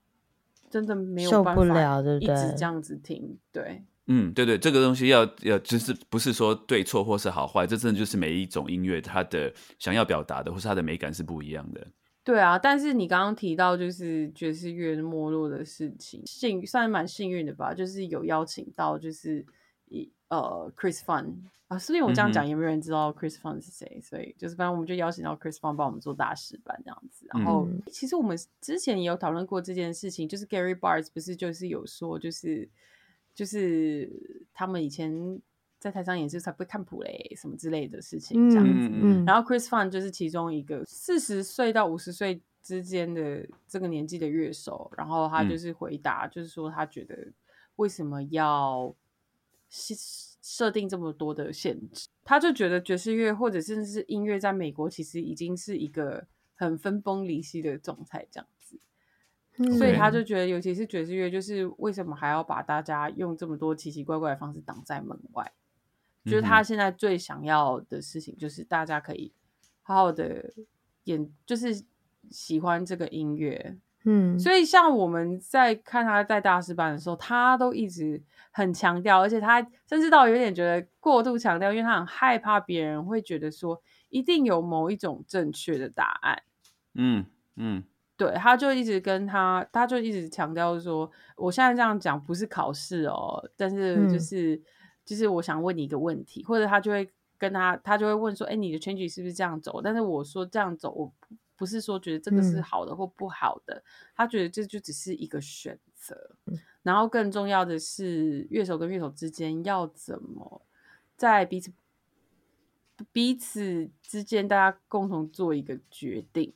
[0.71, 11.87] 真的没有办法一直这样子听，对，嗯，对对，这个东西要要就是不是说对错或是好坏，这真的就是每一种音乐它的想要表达的或是它的美感是不一样的。
[12.23, 19.45] 对啊，但是你刚刚提到就是爵士乐没落的事情，幸算蛮幸运的吧，就是有邀请到就是
[19.91, 21.35] 一呃 Chris Fun。
[21.69, 27.25] 啊，所以我这样讲也没有人知道 Chris Fun 是谁，所以就是反正我们就邀请到 Chris Fun 帮我们做大师班这样子。
[27.29, 32.69] 然后其实我们之前也有讨论过这件事情，就是 Gary Bars 不是就是有说，就是
[33.37, 34.11] 就是
[34.53, 35.41] 他们以前
[35.79, 38.89] 在台上演出才不会看谱嘞，什么之类的事情这样子。
[38.91, 47.29] 嗯然后 Chris Fun 就是其中一个四十岁到五十岁之间的这个年纪的乐手，然后他就是回答，就是说他觉得
[47.77, 48.93] 为什么要。
[49.71, 58.79] 设定这么多的限制，他就觉得爵士乐或者甚至是音乐，在美国其实已经是一个很分崩离析的状态，这样子。
[59.77, 65.53] 所以他就觉得，尤其是爵士乐，就是为什么还要把大家用这么多奇奇怪怪的方式挡在门外？
[66.25, 69.33] 就是他现在最想要的事情，就是大家可以
[69.83, 70.53] 好好的
[71.05, 71.85] 演，就是
[72.31, 73.77] 喜欢这个音乐。
[74.05, 86.43] 嗯，所以像我们在看他在大师班的时候，他都一直很强调，而且他甚至到有点觉得过度强调，因为他很害怕别人会觉得说一定有某一种正确的答案。
[86.95, 87.85] 嗯嗯，
[88.17, 94.59] 对，他就一直跟他，他就一直强调说，我现在这样讲不是考试哦，但是就是
[95.05, 99.83] 就是我想问你一个问题，或者他就会跟他，他就会问说，哎，你的全局是不是这样走？
[99.83, 101.13] 但是我说这样走，我。
[101.61, 103.85] 不是说觉得这个是好的或不好的，
[104.17, 106.17] 他觉得这就只是一个选择。
[106.83, 110.63] 然后更重要的是，乐手跟乐手之间要怎么
[111.19, 111.71] 在彼此
[113.13, 116.55] 彼此之间，大家共同做一个决定。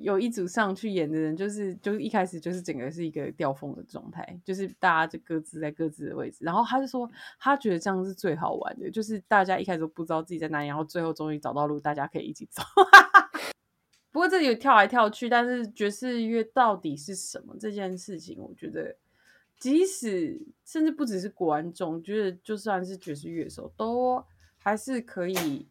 [0.00, 6.38] 有一组上去演的人，就是就是一开始就是整个是一个掉风的状态，就是大家就各自在各自的位置。
[6.40, 7.06] 然后他就说，
[7.38, 12.62] 他觉得这样是最好玩的，就是大家一开始都不知道自己在哪里，然后最后终于找到路，大家可以一起走。
[14.18, 18.96] 不过这里有跳来跳去，但是爵士乐到底是什么这件事情，我觉得
[19.60, 24.20] 即使甚至不只是观众，觉得就算是爵士乐手，都
[24.58, 25.68] 还是可以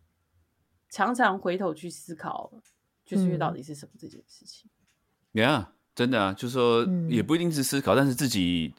[0.89, 2.49] 常常回头去思考
[3.05, 4.71] 爵士乐到底是什么这件事情。
[5.33, 8.73] Yeah，真的啊，就是说也不一定是思考，但是自己。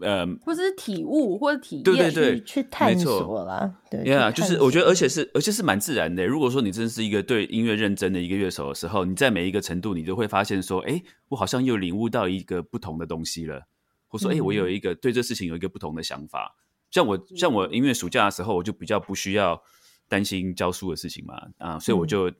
[0.00, 6.26] 呃，或者是体悟或者体验，对对对，去探索了，对呀，就是我觉得，而且是，而且是蛮自然的。
[6.26, 13.62] 如果说你真是一个对音乐认真的一个乐手的时候，你在每一个程度，你都会发现说，哎，我好像又领悟到一个不同的东西了，
[14.08, 16.54] 或说，哎，我有一个对这事情有一个不同的想法。
[16.90, 19.60] 像我，像我音乐暑假的时候，我就比较不需要
[20.08, 22.32] 担心教书的事情嘛，啊，所以我就。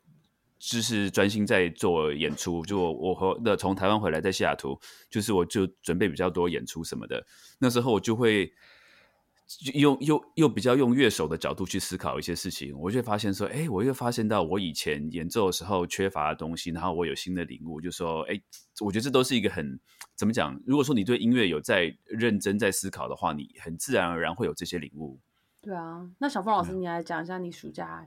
[0.58, 4.78] 就是专心在做演出，就我我和那从台湾回来在西雅图，
[5.10, 7.24] 就是我就准备比较多演出什么的。
[7.58, 8.52] 那时候我就会
[9.74, 18.40] 用又又比较用乐手的角度去思考一些事情，我就发现说，哎，我又发现到我以前演奏的时候缺乏的东西，然后我有新的领悟，就说，哎，
[18.80, 19.78] 我觉得这都是一个很
[20.16, 20.60] 怎么讲？
[20.66, 25.20] 如果说你对音乐有在认真在思考的话，你很自然而然会有这些领悟。
[25.62, 28.06] 对啊，那小凤老师，你来讲一下你暑假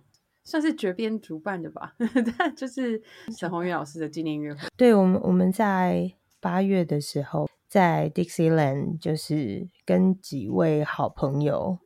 [0.49, 1.93] 算是绝编主办的吧？
[2.57, 3.01] 就是
[3.37, 4.61] 沈宏宇老师的纪念音乐会。
[4.75, 7.47] 对，我们我们在八月的时候。
[7.69, 11.77] 在 Dixieland，就是跟几位好朋友，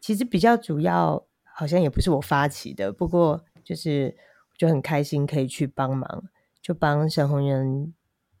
[0.00, 4.16] 其实比较主要好像也不是我发起的，不过就是
[4.58, 6.24] 就很开心可以去帮忙，
[6.60, 7.92] 就帮沈宏源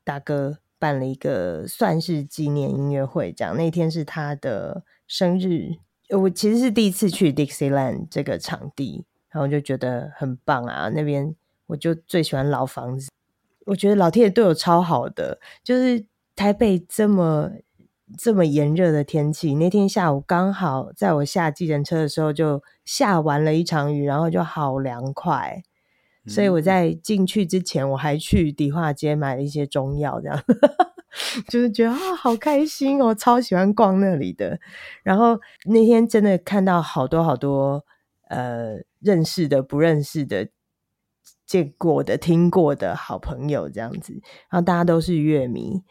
[0.02, 5.76] 大哥办了一个算是纪念音乐会，这样那天是他的生日，
[6.08, 11.34] 我其实是第一次去 Dixieland 这个场地，然后就觉得很棒啊，那边
[11.66, 13.10] 我就最喜欢老房子，
[13.66, 16.06] 我觉得老天爷对我超好的，就是。
[16.34, 17.50] 台北这么
[18.16, 25.62] 这么炎热的天气，那天下午刚好在我下计程车的时候就下完了一场雨，然后就好凉快。
[26.26, 30.42] 所以我在进去之前，我还去迪化街买了一些中药，这样
[31.48, 34.58] 就是觉得啊，好开心哦，超喜欢逛那里的。
[35.02, 37.84] 然后那天真的看到好多好多
[38.32, 40.48] 呃认识的、不认识的、
[41.46, 44.14] 见过的、听过的好朋友这样子，
[44.50, 45.82] 然后大家都是乐迷。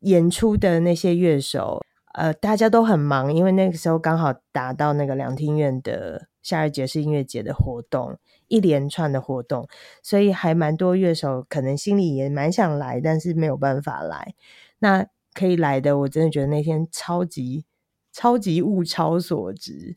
[0.00, 1.82] 演出的那些乐手，
[2.14, 8.16] 呃，大家都很忙，因为那个时候刚好达到那个两厅院的夏日爵士音乐节的活动，
[8.46, 9.66] 一连串的活动，
[10.00, 14.34] 所以还蛮多乐手可能心里也蛮想来，但是没有办法来。
[14.78, 17.64] 那可以来的，我真的觉得那天超级
[18.12, 19.96] 超级物超所值，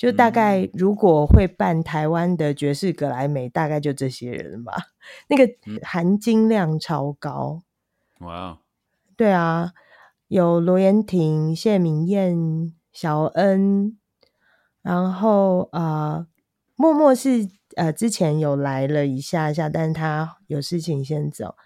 [0.00, 4.74] 就大概如果会办台湾的爵士格莱美，大概就这些人吧。
[5.28, 5.46] 那个
[5.82, 7.60] 含金量超高，
[8.20, 8.58] 哇！
[9.14, 9.72] 对啊，
[10.28, 13.98] 有罗延廷、谢明燕、小恩，
[14.80, 16.26] 然后啊，
[16.76, 17.46] 默默是
[17.76, 21.56] 呃之前有来了一下下，但是他有事情先走。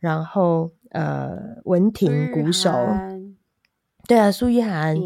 [0.00, 2.72] 然后呃，文婷鼓手，
[4.08, 4.98] 对啊，苏一涵，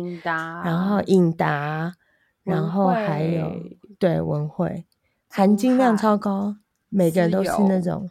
[0.64, 1.93] 然后应达，
[2.49, 3.53] 然后还有
[3.99, 4.84] 对文慧，
[5.28, 6.57] 含金量超高，
[6.88, 8.09] 每个人都是那种，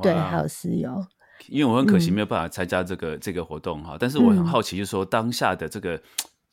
[0.00, 1.04] 对，还有私友。
[1.48, 6.00] 因为我很可惜没有办法参加这个这个活动哈，但是我很好奇，就是说当下的这个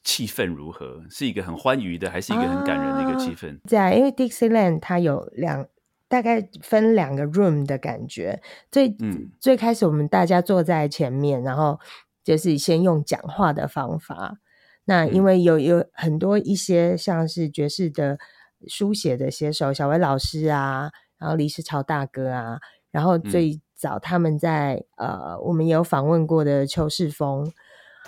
[0.03, 1.03] 气氛如何？
[1.11, 3.59] 是一个很欢愉的，还是一个很感人的一个气氛？
[3.69, 5.67] 对、啊因为 Dixieland 它有两
[6.07, 8.95] 大概分两个 room 的感觉，最
[9.39, 11.79] 最开始我们大家坐在前面，然后
[12.23, 14.39] 就是先用讲话的方法。
[14.89, 18.17] 那因为有有很多一些像是爵士的
[18.67, 22.59] 书写的写手小薇老师啊，然后李世超大哥啊，
[22.91, 23.61] 然后最。
[23.79, 27.49] 早他们在呃，我们有访问过的邱世峰，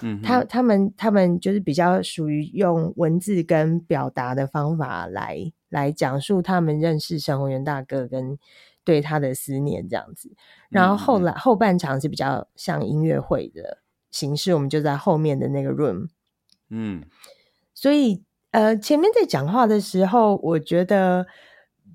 [0.01, 8.37] 嗯，他他们他们就是比较属于用文字跟表达的方法来来讲述他们认识沈宏元大哥跟
[8.83, 10.35] 对他的思念这样子。
[10.67, 13.77] 然后后来后半场是比较像音乐会的
[14.09, 16.09] 形式，我们就在后面的那个 room，
[16.71, 17.03] 嗯，
[17.75, 21.27] 所以呃前面在讲话的时候，我觉得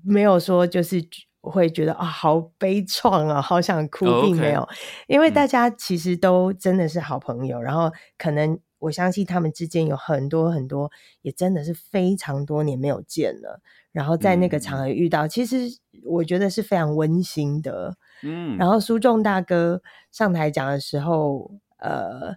[0.03, 1.05] 没有说就是。
[1.39, 4.67] 会觉得啊，好悲怆啊，好想哭，并没有，
[5.07, 7.61] 因为大家其实都真的是好朋友。
[7.61, 13.61] 然后，可能我相信他们之间有很多很多，也真的是非常多年没有见了。
[13.93, 15.69] 然后在那个场合遇到，其实
[16.03, 17.95] 我觉得是非常温馨的。
[18.23, 22.35] 嗯，然后苏仲大哥上台讲的时候，呃，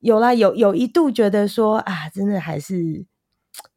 [0.00, 3.06] 有啦，有有一度觉得说啊，真的还是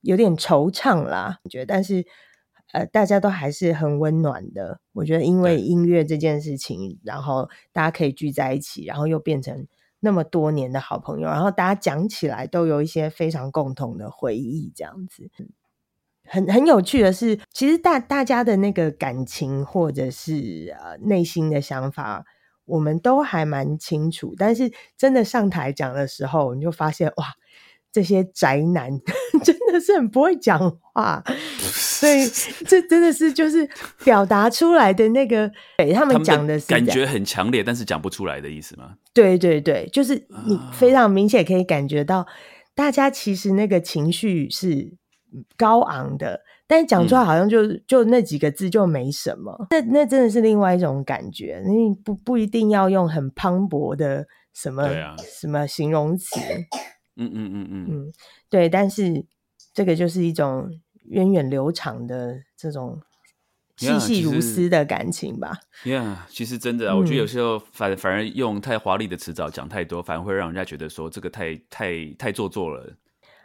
[0.01, 2.05] 有点惆怅啦，觉得，但是。
[2.71, 4.79] 呃，大家都还是很温暖的。
[4.93, 9.67] 我觉得，因为音乐这件事情，然后大家可以聚在一起，然后又变成
[9.99, 15.29] 那么多年的好朋友，然后大家讲起来都有一些非常共同的回忆，这样子。
[16.25, 22.25] 很很有趣的是，其实大大家的那个感情或者是呃内心的想法，
[22.65, 24.33] 我们都还蛮清楚。
[24.37, 27.25] 但是真的上台讲的时候，你就发现哇。
[27.91, 28.89] 这些宅男
[29.45, 31.23] 真的是很不会讲话，
[31.61, 32.27] 所以
[32.65, 33.69] 这真的是就是
[34.03, 35.47] 表达出来的那个，
[35.77, 38.95] 对他们讲的是感觉很强烈，但是讲不出来的意思吗？
[39.13, 40.15] 对对对，就是
[40.47, 42.25] 你非常明显可以感觉到，
[42.73, 44.91] 大家其实那个情绪是
[45.55, 49.67] 高昂的，但是讲出来好像就就那几个字就没什么。
[49.69, 56.39] 那那真的是另外一种感觉，你不不一定要用很磅礴的什么什么形容词。
[57.15, 58.13] 嗯嗯嗯嗯嗯，
[58.49, 59.25] 对，但是
[59.73, 60.67] 这个就是一种
[61.05, 62.99] 源远流长的这种
[63.75, 65.59] 细细如丝的感情吧。
[65.83, 72.95] 呀，其实真的啊，我觉得有时候反反而用太华丽的词藻讲太多，反而会让人家觉得说这个太太太做作了。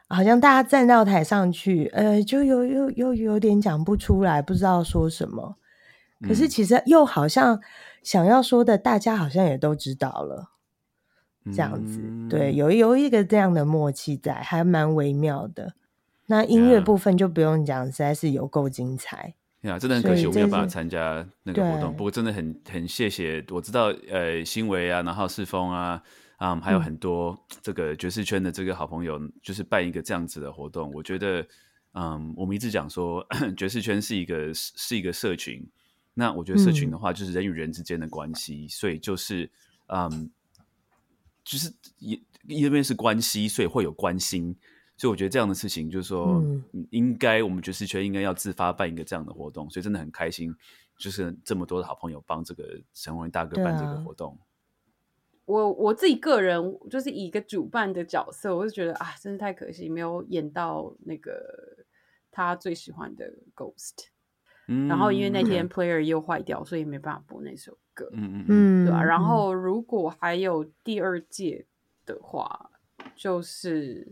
[0.09, 5.57] 好像大家站到台上去，呃，就有又又有点讲不出来，不知道说什么。
[6.27, 7.61] 可是其实又好像
[8.03, 10.51] 想要说的，大家好像也都知道了，
[11.55, 12.01] 这样子。
[12.29, 15.75] 对，有有一个这样的默契在，还蛮微妙的。
[16.27, 19.35] 那音乐部分就不用讲，实在是有够精彩。
[19.61, 21.95] 呀，真的很可惜我没有办法参加那个活动。
[21.95, 26.03] 不过真的很很谢谢，我知道呃，新维啊，然后世峰啊。
[26.39, 30.91] 啊，还有很多这个爵士圈的这个好朋友，就是办一个这样子的活动。
[30.95, 31.47] 我觉得，
[31.93, 33.27] 嗯，我们一直讲说，
[33.57, 35.69] 爵士圈是一个是一个社群。
[36.15, 39.51] 那我觉得社群的话，就是人与人之间的关系，所以就是，
[39.87, 40.31] 嗯，
[41.45, 44.57] 就是一一边是关系，所以会有关心。
[44.97, 46.43] 所以我觉得这样的事情，就是说，
[46.91, 49.69] 应该我们爵士圈应该要自发办一个这样的活动。
[49.71, 50.55] 所以真的很开心，
[50.99, 54.39] 就是这么多的好朋友帮这个陈文大哥办这个活动。
[55.49, 61.43] 我我自己个人就是以一个主办的角色，我就觉得啊，真是太可惜，没有演到那个
[62.31, 63.95] 他最喜欢的 Ghost。
[64.69, 68.11] 嗯，然后因为那天 Player 又坏掉，所以没办法播那首歌。
[68.13, 69.03] 嗯嗯嗯，对吧？
[69.03, 71.65] 然后如果还有第二届
[72.05, 72.71] 的话，
[73.17, 74.07] 就是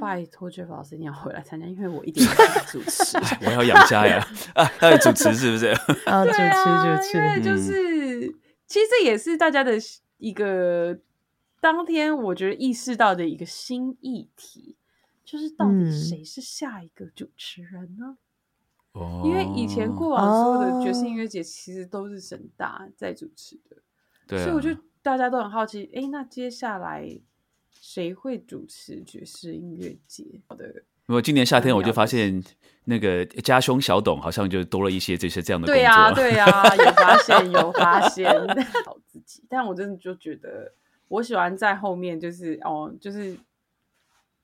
[0.00, 4.64] 拜托 Jeff 老师你要回来参加，因为我一点不会主持， 我要养家呀 啊！
[4.78, 5.66] 他要主持是不是？
[6.06, 8.34] 啊， 主持主持，因为就是
[8.66, 9.78] 其实这也是大家的。
[10.22, 11.00] 一个
[11.60, 14.76] 当天，我觉得意识到的一个新议题，
[15.24, 18.18] 就是到底谁是下一个主持人呢？
[18.92, 23.76] 哦，因为以前过往所有的爵士音乐节，其实都是沈大在主持的，
[24.28, 24.70] 对，所以我就
[25.02, 27.20] 大家都很好奇，哎，那接下来
[27.72, 30.40] 谁会主持爵士音乐节？
[30.46, 32.42] 好的，我今年夏天我就发现，
[32.84, 36.46] 那个家兄小董好像就多了一些这些这样的工作，对呀，对呀，
[36.76, 38.30] 有发现，有发现。
[39.06, 40.72] 自己，但我真的就觉得，
[41.08, 43.36] 我喜欢在后面，就是哦，就是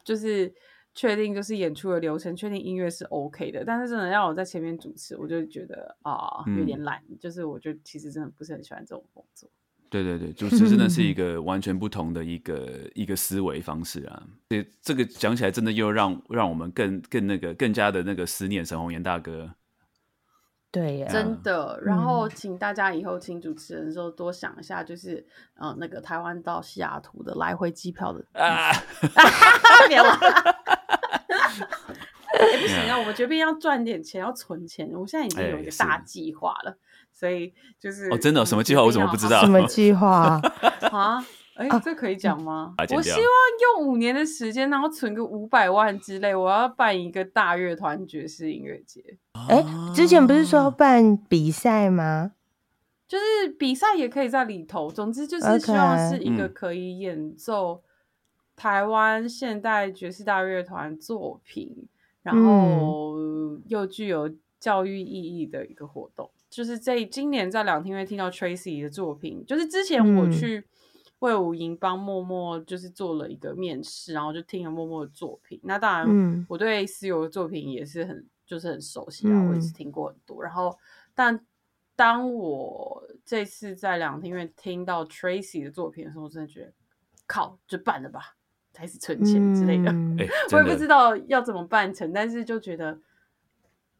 [0.04, 0.52] 就是
[0.94, 3.64] 确定就是演出的流程，确定音乐是 OK 的。
[3.64, 7.02] 但是真的让我在前面主持，我就觉得啊，有点懒。
[7.18, 9.48] 就是我觉得其实真的不是很喜欢这种工作。
[9.90, 14.22] 对对对，主持真的是一 个完全不同的一个一个思维方式啊。
[14.48, 19.50] 这这个讲起来，真的又让让我们更更那个更加的那个思念沈宏岩大哥。
[20.70, 21.80] 对，真的。
[21.82, 25.26] 然后，请大家以后请主持人的时候多想一下，就是
[25.58, 28.70] 嗯，那个台湾到西雅图的来回机票的啊，
[29.88, 30.08] 别了。
[32.38, 34.88] 哎， 不行啊，我们决定要赚点钱，要存钱。
[34.92, 36.76] 我现在已经有一个大计划了，
[37.12, 38.82] 所以就是哦，真的什么计划？
[38.82, 39.40] 我怎么不知道？
[39.40, 40.40] 什么计划
[40.90, 41.24] 啊？
[41.58, 42.74] 哎，这可以讲吗？
[42.94, 43.20] 我希望
[43.76, 49.02] 用五年的时间，然后存个五百万之类，我要办一个大乐团爵士音乐节。
[49.48, 52.30] 哎，之前不是说办比赛吗？
[53.08, 54.88] 就是比赛也可以在里头。
[54.88, 57.82] 总之就是希望是一个可以演奏
[58.54, 61.88] 台湾现代爵士大乐团作品，
[62.34, 63.16] 然后
[63.66, 66.30] 又具有教育意义的一个活动。
[66.48, 70.64] 就是在今年在两厅院听到 Tracy 的作品，就是之前我去。
[71.20, 75.58] 魏武营帮默默就是做了一个面试，然后就听了默默的作品。
[75.64, 80.40] 那当然，我对私有的作品也是很就是很熟悉啊，我也是听过很多。
[80.40, 80.78] 然后，
[81.16, 81.44] 但
[81.96, 86.72] 当我这次在两厅院听到 Tracy 的作品的时候，我真的觉得
[87.26, 88.36] 靠，就办了吧，
[88.78, 89.92] 开始存钱之类的。
[90.52, 92.96] 我也不知道要怎么办成，但是就觉得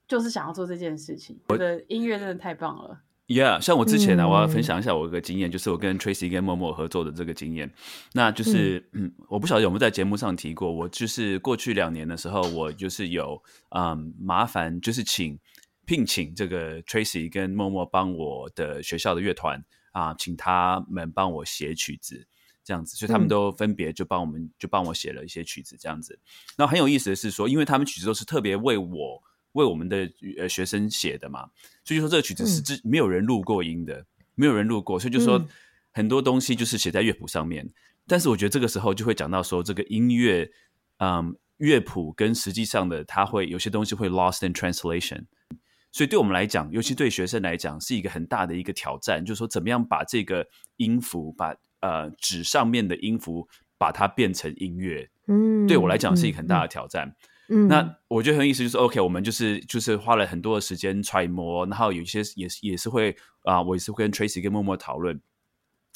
[0.07, 1.37] 就是想要做这件事情。
[1.49, 3.01] 我的音乐真的太棒了。
[3.27, 7.71] Yeah，像我之前呢，我要分享一下我一个经验，就是我跟 Tracy 跟默默合作的这个经验。
[8.15, 10.73] 那就是，嗯，我不晓得有没有在节目上提过。
[10.73, 13.43] 我就是过去两年的时候，我就是有
[13.77, 15.39] 嗯麻烦，就是请
[15.85, 19.63] 聘请这个 Tracy 跟默默帮我的学校的乐团
[19.93, 22.27] 啊，请他们帮我写曲子，
[22.69, 22.95] 这样子。
[22.95, 26.19] 所以他们都分别就帮我们就帮我写了一些曲子，这样子。
[26.59, 29.23] 那很有意思的是说，因为他们曲子都是特别为我。
[29.53, 31.49] 为我们的呃学生写的嘛，
[31.83, 34.05] 所以就说这个曲子是之没有人录过音的，
[34.35, 35.43] 没有人录过，所以就说
[35.91, 37.69] 很多东西就是写在乐谱上面。
[38.07, 40.49] 但是我觉得这个时候就会讲到说，这个音乐，
[40.99, 45.25] 嗯，乐谱跟实际上的，它会有些东西会 lost in translation。
[45.91, 50.47] 所以对我们来讲，尤其对学生来讲，是一个很大的一个挑战，就是说怎么样把这个
[50.77, 51.57] 音符，把
[51.89, 55.09] 呃纸上面的音符，把它变成音乐。
[55.27, 57.15] 嗯，对我来讲是一个很大的挑战。
[57.51, 65.19] 嗯那我觉得很有意思，就是 OK，我们就是就是花了很多的时间揣摩，然后有一些也是也是会啊，我也是会跟 Tracy 跟默默讨论。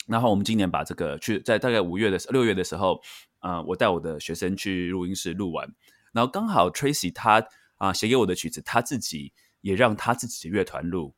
[0.07, 3.03] 然后我们今年把这个去在大概五月的六月的时候，
[3.40, 5.68] 呃，我带我的学生去录音室录完，
[6.14, 11.14] 然后刚好 Tracy 他啊写给我的曲子，他自己也让他自己的乐团录，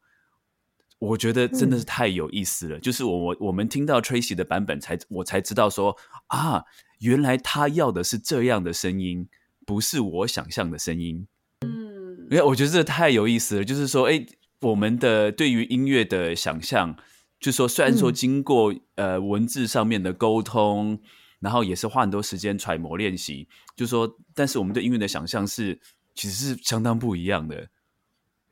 [1.08, 2.78] 我觉得真的是太有意思了。
[2.80, 5.96] 就是我我我们听到 Tracy 的版本，才我才知道说
[6.28, 6.64] 啊，
[7.00, 9.28] 原来他要的是这样的声音。
[9.66, 11.26] 不是我想象的声音。
[11.62, 14.22] 嗯，因为我觉得这太有意思了，就是说，哎，
[14.60, 16.94] 我们的对于音乐的想象，
[17.40, 21.00] 就说虽然说经过呃文字上面的沟通，
[21.40, 25.80] 然后也是花很多时间揣摩练习，就说，但是我们对音乐的想象是
[26.14, 27.68] 其实是相当不一样的。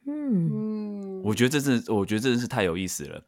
[0.07, 0.51] 嗯，
[1.25, 3.23] 我觉得这真，我觉得真的是太有意思了。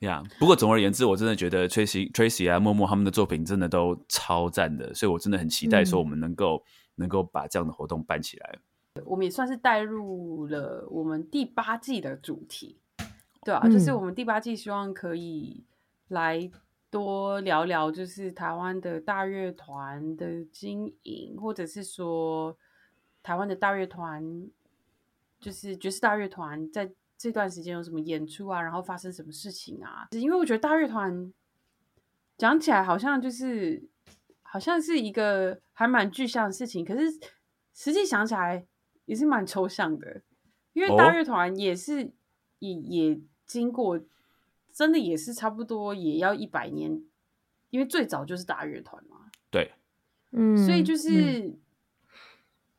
[0.00, 6.62] 呀，不过总而言之，我真的觉得 Tracy Tracy 啊，默默他们的作品真的都超赞的，所以我真的很期待说我们能够
[6.96, 8.58] 能够把这样的活动办起来。
[9.04, 12.78] 我们也算是带入了我们第八季的主题，
[13.42, 15.64] 对啊，就是我们第八季希望可以
[16.08, 16.50] 来
[16.90, 22.56] 多聊聊，就是台湾的大乐团的经营，或者是说
[23.22, 24.22] 台湾的大乐团，
[25.40, 26.92] 就是爵士大乐团在。
[27.18, 28.60] 这段时间有什么演出啊？
[28.60, 30.08] 然后发生什么事情啊？
[30.12, 31.32] 因为我觉得大乐团
[32.36, 33.82] 讲起来好像就是
[34.42, 37.06] 好像是一个还蛮具象的事情，可是
[37.72, 38.66] 实际想起来
[39.06, 40.22] 也是蛮抽象的。
[40.74, 42.12] 因为大乐团也是
[42.58, 43.98] 也也经过，
[44.70, 47.02] 真的也是差不多也要一百年，
[47.70, 49.30] 因为最早就是大乐团嘛。
[49.50, 49.72] 对，
[50.32, 51.58] 嗯，所以就是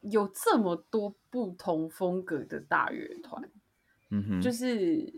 [0.02, 3.50] 有这么多不同风格的大乐团。
[4.10, 5.14] 嗯哼，就是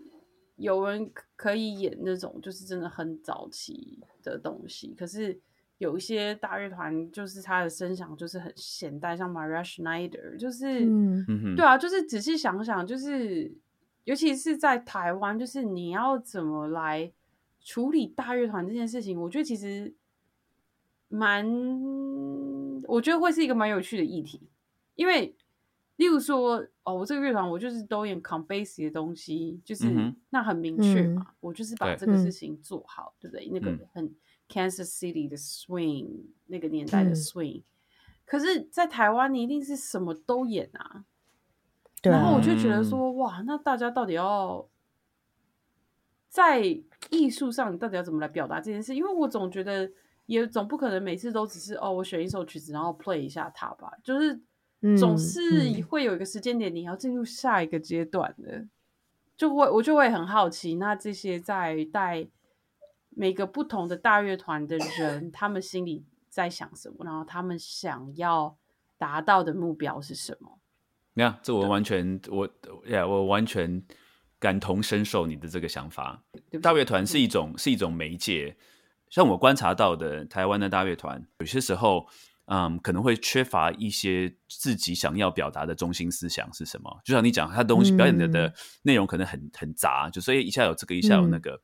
[0.56, 4.96] 有人可以演那种，就是真的很早期的东西。
[4.98, 5.40] 可是
[5.78, 13.52] 有一些大乐团，就是他的声响就是很现代，像 Maria Schneider，就是，嗯哼，对啊，就是仔细想想，就是
[14.06, 17.12] 尤其是在台湾，就是你要怎么来
[17.62, 19.94] 处理大乐团这件事情，我觉得其实
[21.10, 21.48] 蛮，
[22.86, 24.42] 我觉得会是一个蛮有趣的议题，
[24.96, 25.36] 因为。
[26.00, 29.94] 例如说，哦，我这个乐团我就是都演 c o m bass 的东西，就是
[30.30, 33.50] 那很明确嘛，我就是把这个事情做好，对不对？
[33.50, 34.16] 那个很
[34.48, 36.08] Kansas City 的 swing，
[36.46, 37.64] 那个年代的 swing，
[38.24, 41.04] 可是，在台湾你一定是什么都演啊。
[42.04, 44.66] 然后我就觉得说，哇，那大家到底要
[46.30, 46.62] 在
[47.10, 48.96] 艺术上，你到底要怎么来表达这件事？
[48.96, 49.92] 因为我总觉得，
[50.28, 54.42] 也总不可能每次都只是哦，我选一首曲子，然后 play 一下它吧，就是。
[54.98, 58.66] 总是会有一个时间点，你要进入下一个阶段的，
[59.36, 62.26] 就会我就会很好奇，那这些在带
[63.10, 68.56] 每个不同的大乐团的人，他们心里在想什么，然后他们想要
[68.98, 70.58] 达到的目标是什么？
[71.14, 72.50] 你看，这我完全我
[72.86, 73.84] 呀，我完全
[74.40, 76.24] 感同身受你的这个想法。
[76.62, 78.56] 大乐团是一种是一种媒介，
[79.10, 82.08] 像我观察到的台湾的大乐团，有些时候。
[82.52, 87.00] 嗯，可能会缺乏一些自己想要表达的中心思想是什么？
[87.06, 91.62] 就像你讲，他东西表演的的内容可能很很杂，就所以一下有这个，一下有那个。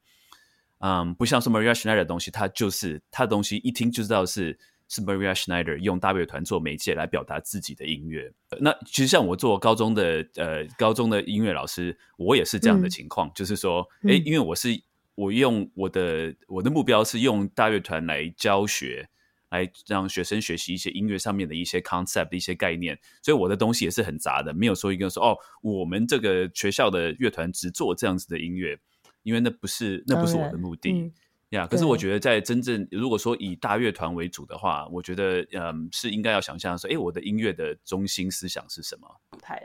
[0.77, 4.55] 嗯，不像是 Maria Schneider 的东西，他就是他的东西一听就知道是
[4.87, 8.31] 是 Maria Schneider 用大乐团做媒介来表达自己的音乐。
[8.59, 14.69] 那其实像我做高中的呃高中的音乐老师，我也是这样的情况，就是说，哎，因为我是
[15.15, 19.09] 我用我的我的目标是用大乐团来教学。
[19.49, 28.77] 来让学生学习一些音乐上面的一些 concept 的一些概念，所以我的东西也是很杂的，没有说一个说哦，我们这个学校的乐团只做这样子的音乐，
[29.23, 31.11] 因为那不是那不是我的目的。
[31.49, 39.07] 呀，可是我觉得在真正如果说以大乐团为主的话，我觉得嗯是应该要想象说，哎，我的音乐的中心思想是什么？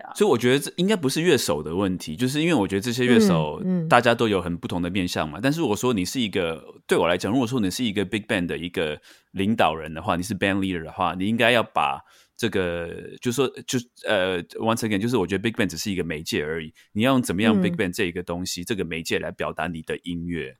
[0.04, 5.40] 啊所以我觉得这应该不是乐手的问题，就是因为我觉得这些乐手嗯大家都有很不同的面向嘛。
[5.42, 9.00] 但是如果说你是一个对我来讲，如果说你是一个 big band 的一个
[9.32, 11.98] 领导人的话，你是 band leader 的话，你应该要把
[12.36, 20.56] 这个就说就呃 once again，就是我觉得 big band 只是一个媒介而已，你要用怎么样 big band 这一个东西，这个媒介来表达你的音乐。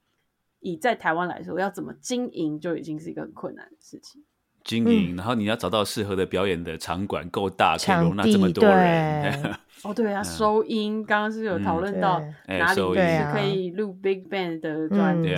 [0.61, 4.23] 以在台湾来说，要怎么经营就已经是一个很困难的事情。
[4.63, 9.57] 经营，然后你要找到适合的表演的场馆，够大，可以容纳这么多人。
[9.83, 15.31] 哦，对啊，收音，刚刚是有讨论到哪里是可以录 Big Band 的专辑。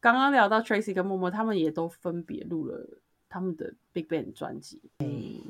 [0.00, 4.80] 刚刚聊到 Tracy 跟默默，他们也都分别录了他们的 Big Band 专辑。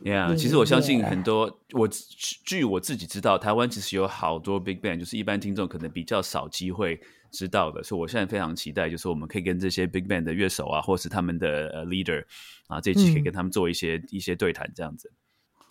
[0.04, 7.00] Yeah，其实我相信很多，我据我自己知道，台湾其实有好多 Big Band，就是一般听众可能比较少机会。
[7.30, 12.24] 知道的，所以我现在非常期待，就是我们可以跟这些 big band 的乐手啊，或是他们的呃 leader
[12.66, 15.10] 啊，这一期可以跟他们做一些一些对谈，这样子。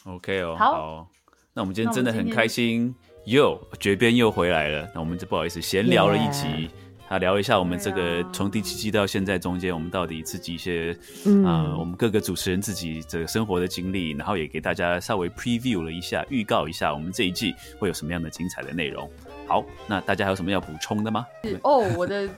[0.05, 1.12] OK 哦，好，
[1.53, 2.95] 那我们今天真的很开心，
[3.26, 4.89] 又绝边又回来了。
[4.95, 6.70] 那我们就不好意思闲聊了一集，
[7.10, 10.97] 啊，聊一下我们这个从第七季到现在中间，我们到底自己一些
[11.45, 19.12] 啊，我们各个主持人自己这个生活的经历，然后也给大家稍微 preview 了一下，预告一下我们这一季会有什么样的精彩的内容。
[19.50, 21.26] 好，那大家还有什么要补充的吗？
[21.64, 22.30] 哦，我的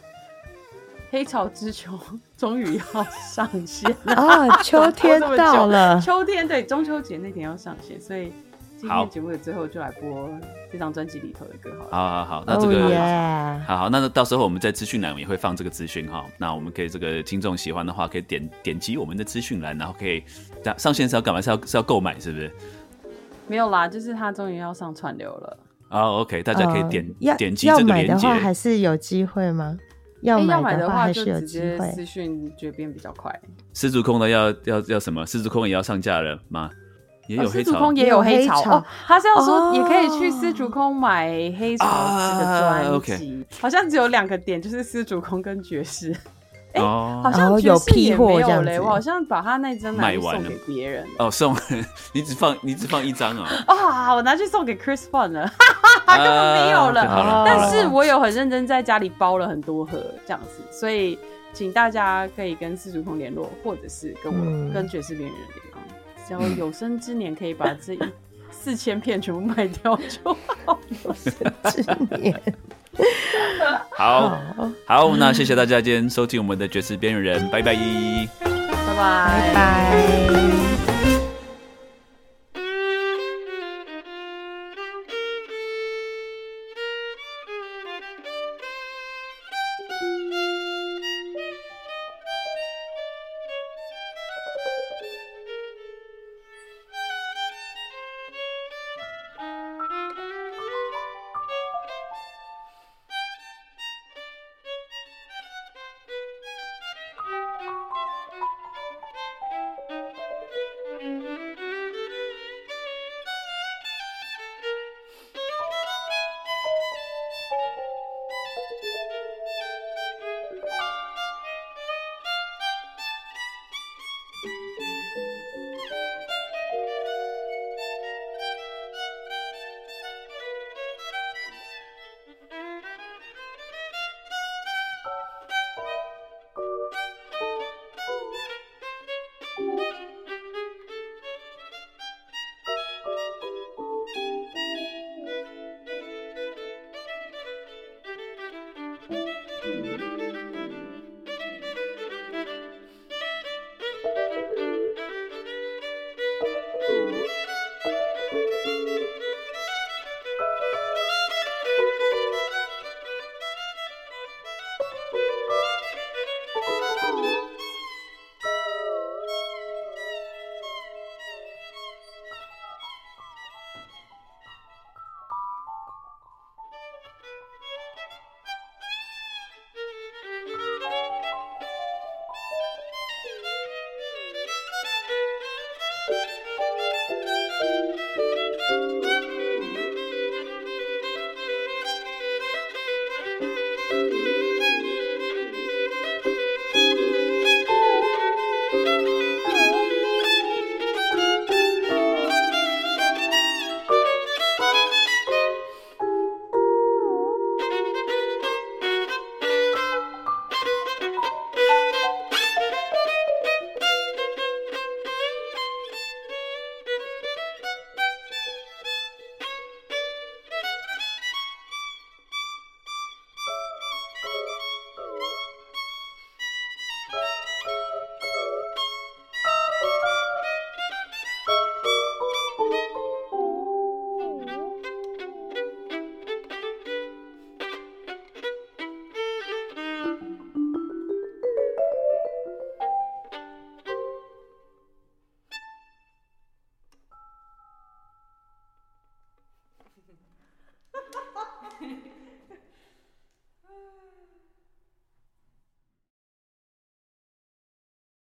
[1.12, 2.00] 黑潮之球
[2.38, 4.16] 终于要上线了
[4.50, 4.64] 啊！
[4.64, 8.32] 秋天到了， 秋天对中秋节那天要上线，所以
[8.78, 10.30] 今天节目的最后就来播
[10.72, 11.92] 这张专辑里头的歌，好了。
[11.92, 16.26] 好好好，那这个好好，那到时候我们在资讯栏也会放这个资讯哈。
[16.38, 20.24] 那我们可以这个听众喜欢的话，可以点点击我们的资讯栏，然后可以
[20.78, 21.42] 上线是要干嘛？
[21.42, 22.50] 是要是要购买是不是？
[23.48, 25.58] 没有啦，就是他终于要上串流了。
[25.92, 29.78] 哦，OK，大家可以点点击这个链接，还是有机会吗？
[30.22, 33.34] 要买的话就直接私讯绝边比较快。
[33.74, 35.26] 失足空的要要要什么？
[35.26, 36.70] 失足空也要上架了吗？
[37.28, 38.86] 也有失足空也有黑潮哦。
[39.06, 41.28] 他是要说也可以去丝竹空买
[41.58, 41.86] 黑潮
[42.40, 46.16] 这个专辑，好像只有两个点，就是丝竹空跟爵士。
[46.74, 48.80] 哎，好像有批货这样子。
[48.80, 51.06] 我好像把他那张买完了，给别人。
[51.20, 51.56] 哦，送
[52.14, 53.50] 你只放 你只放一张啊？
[53.68, 55.48] 啊，我拿去送给 Chris Fun 了，
[56.06, 57.44] 哈根本没有了。
[57.46, 61.18] 但是我有很认真在家里包了很多盒这样子，所以
[61.54, 65.82] 请大家可以跟四足空联络，或者是跟我跟爵士边缘联络。
[66.28, 68.00] 只要有生之年可以把这一
[68.50, 70.34] 四千片全部卖掉就
[70.66, 70.80] 好。
[71.04, 72.42] 有生之年。
[73.92, 74.42] 好
[74.86, 77.76] 好，那谢谢大家今天收听我们的爵士边缘人，拜拜，
[78.44, 79.54] 拜拜。
[79.54, 80.32] 拜。
[80.32, 80.81] Música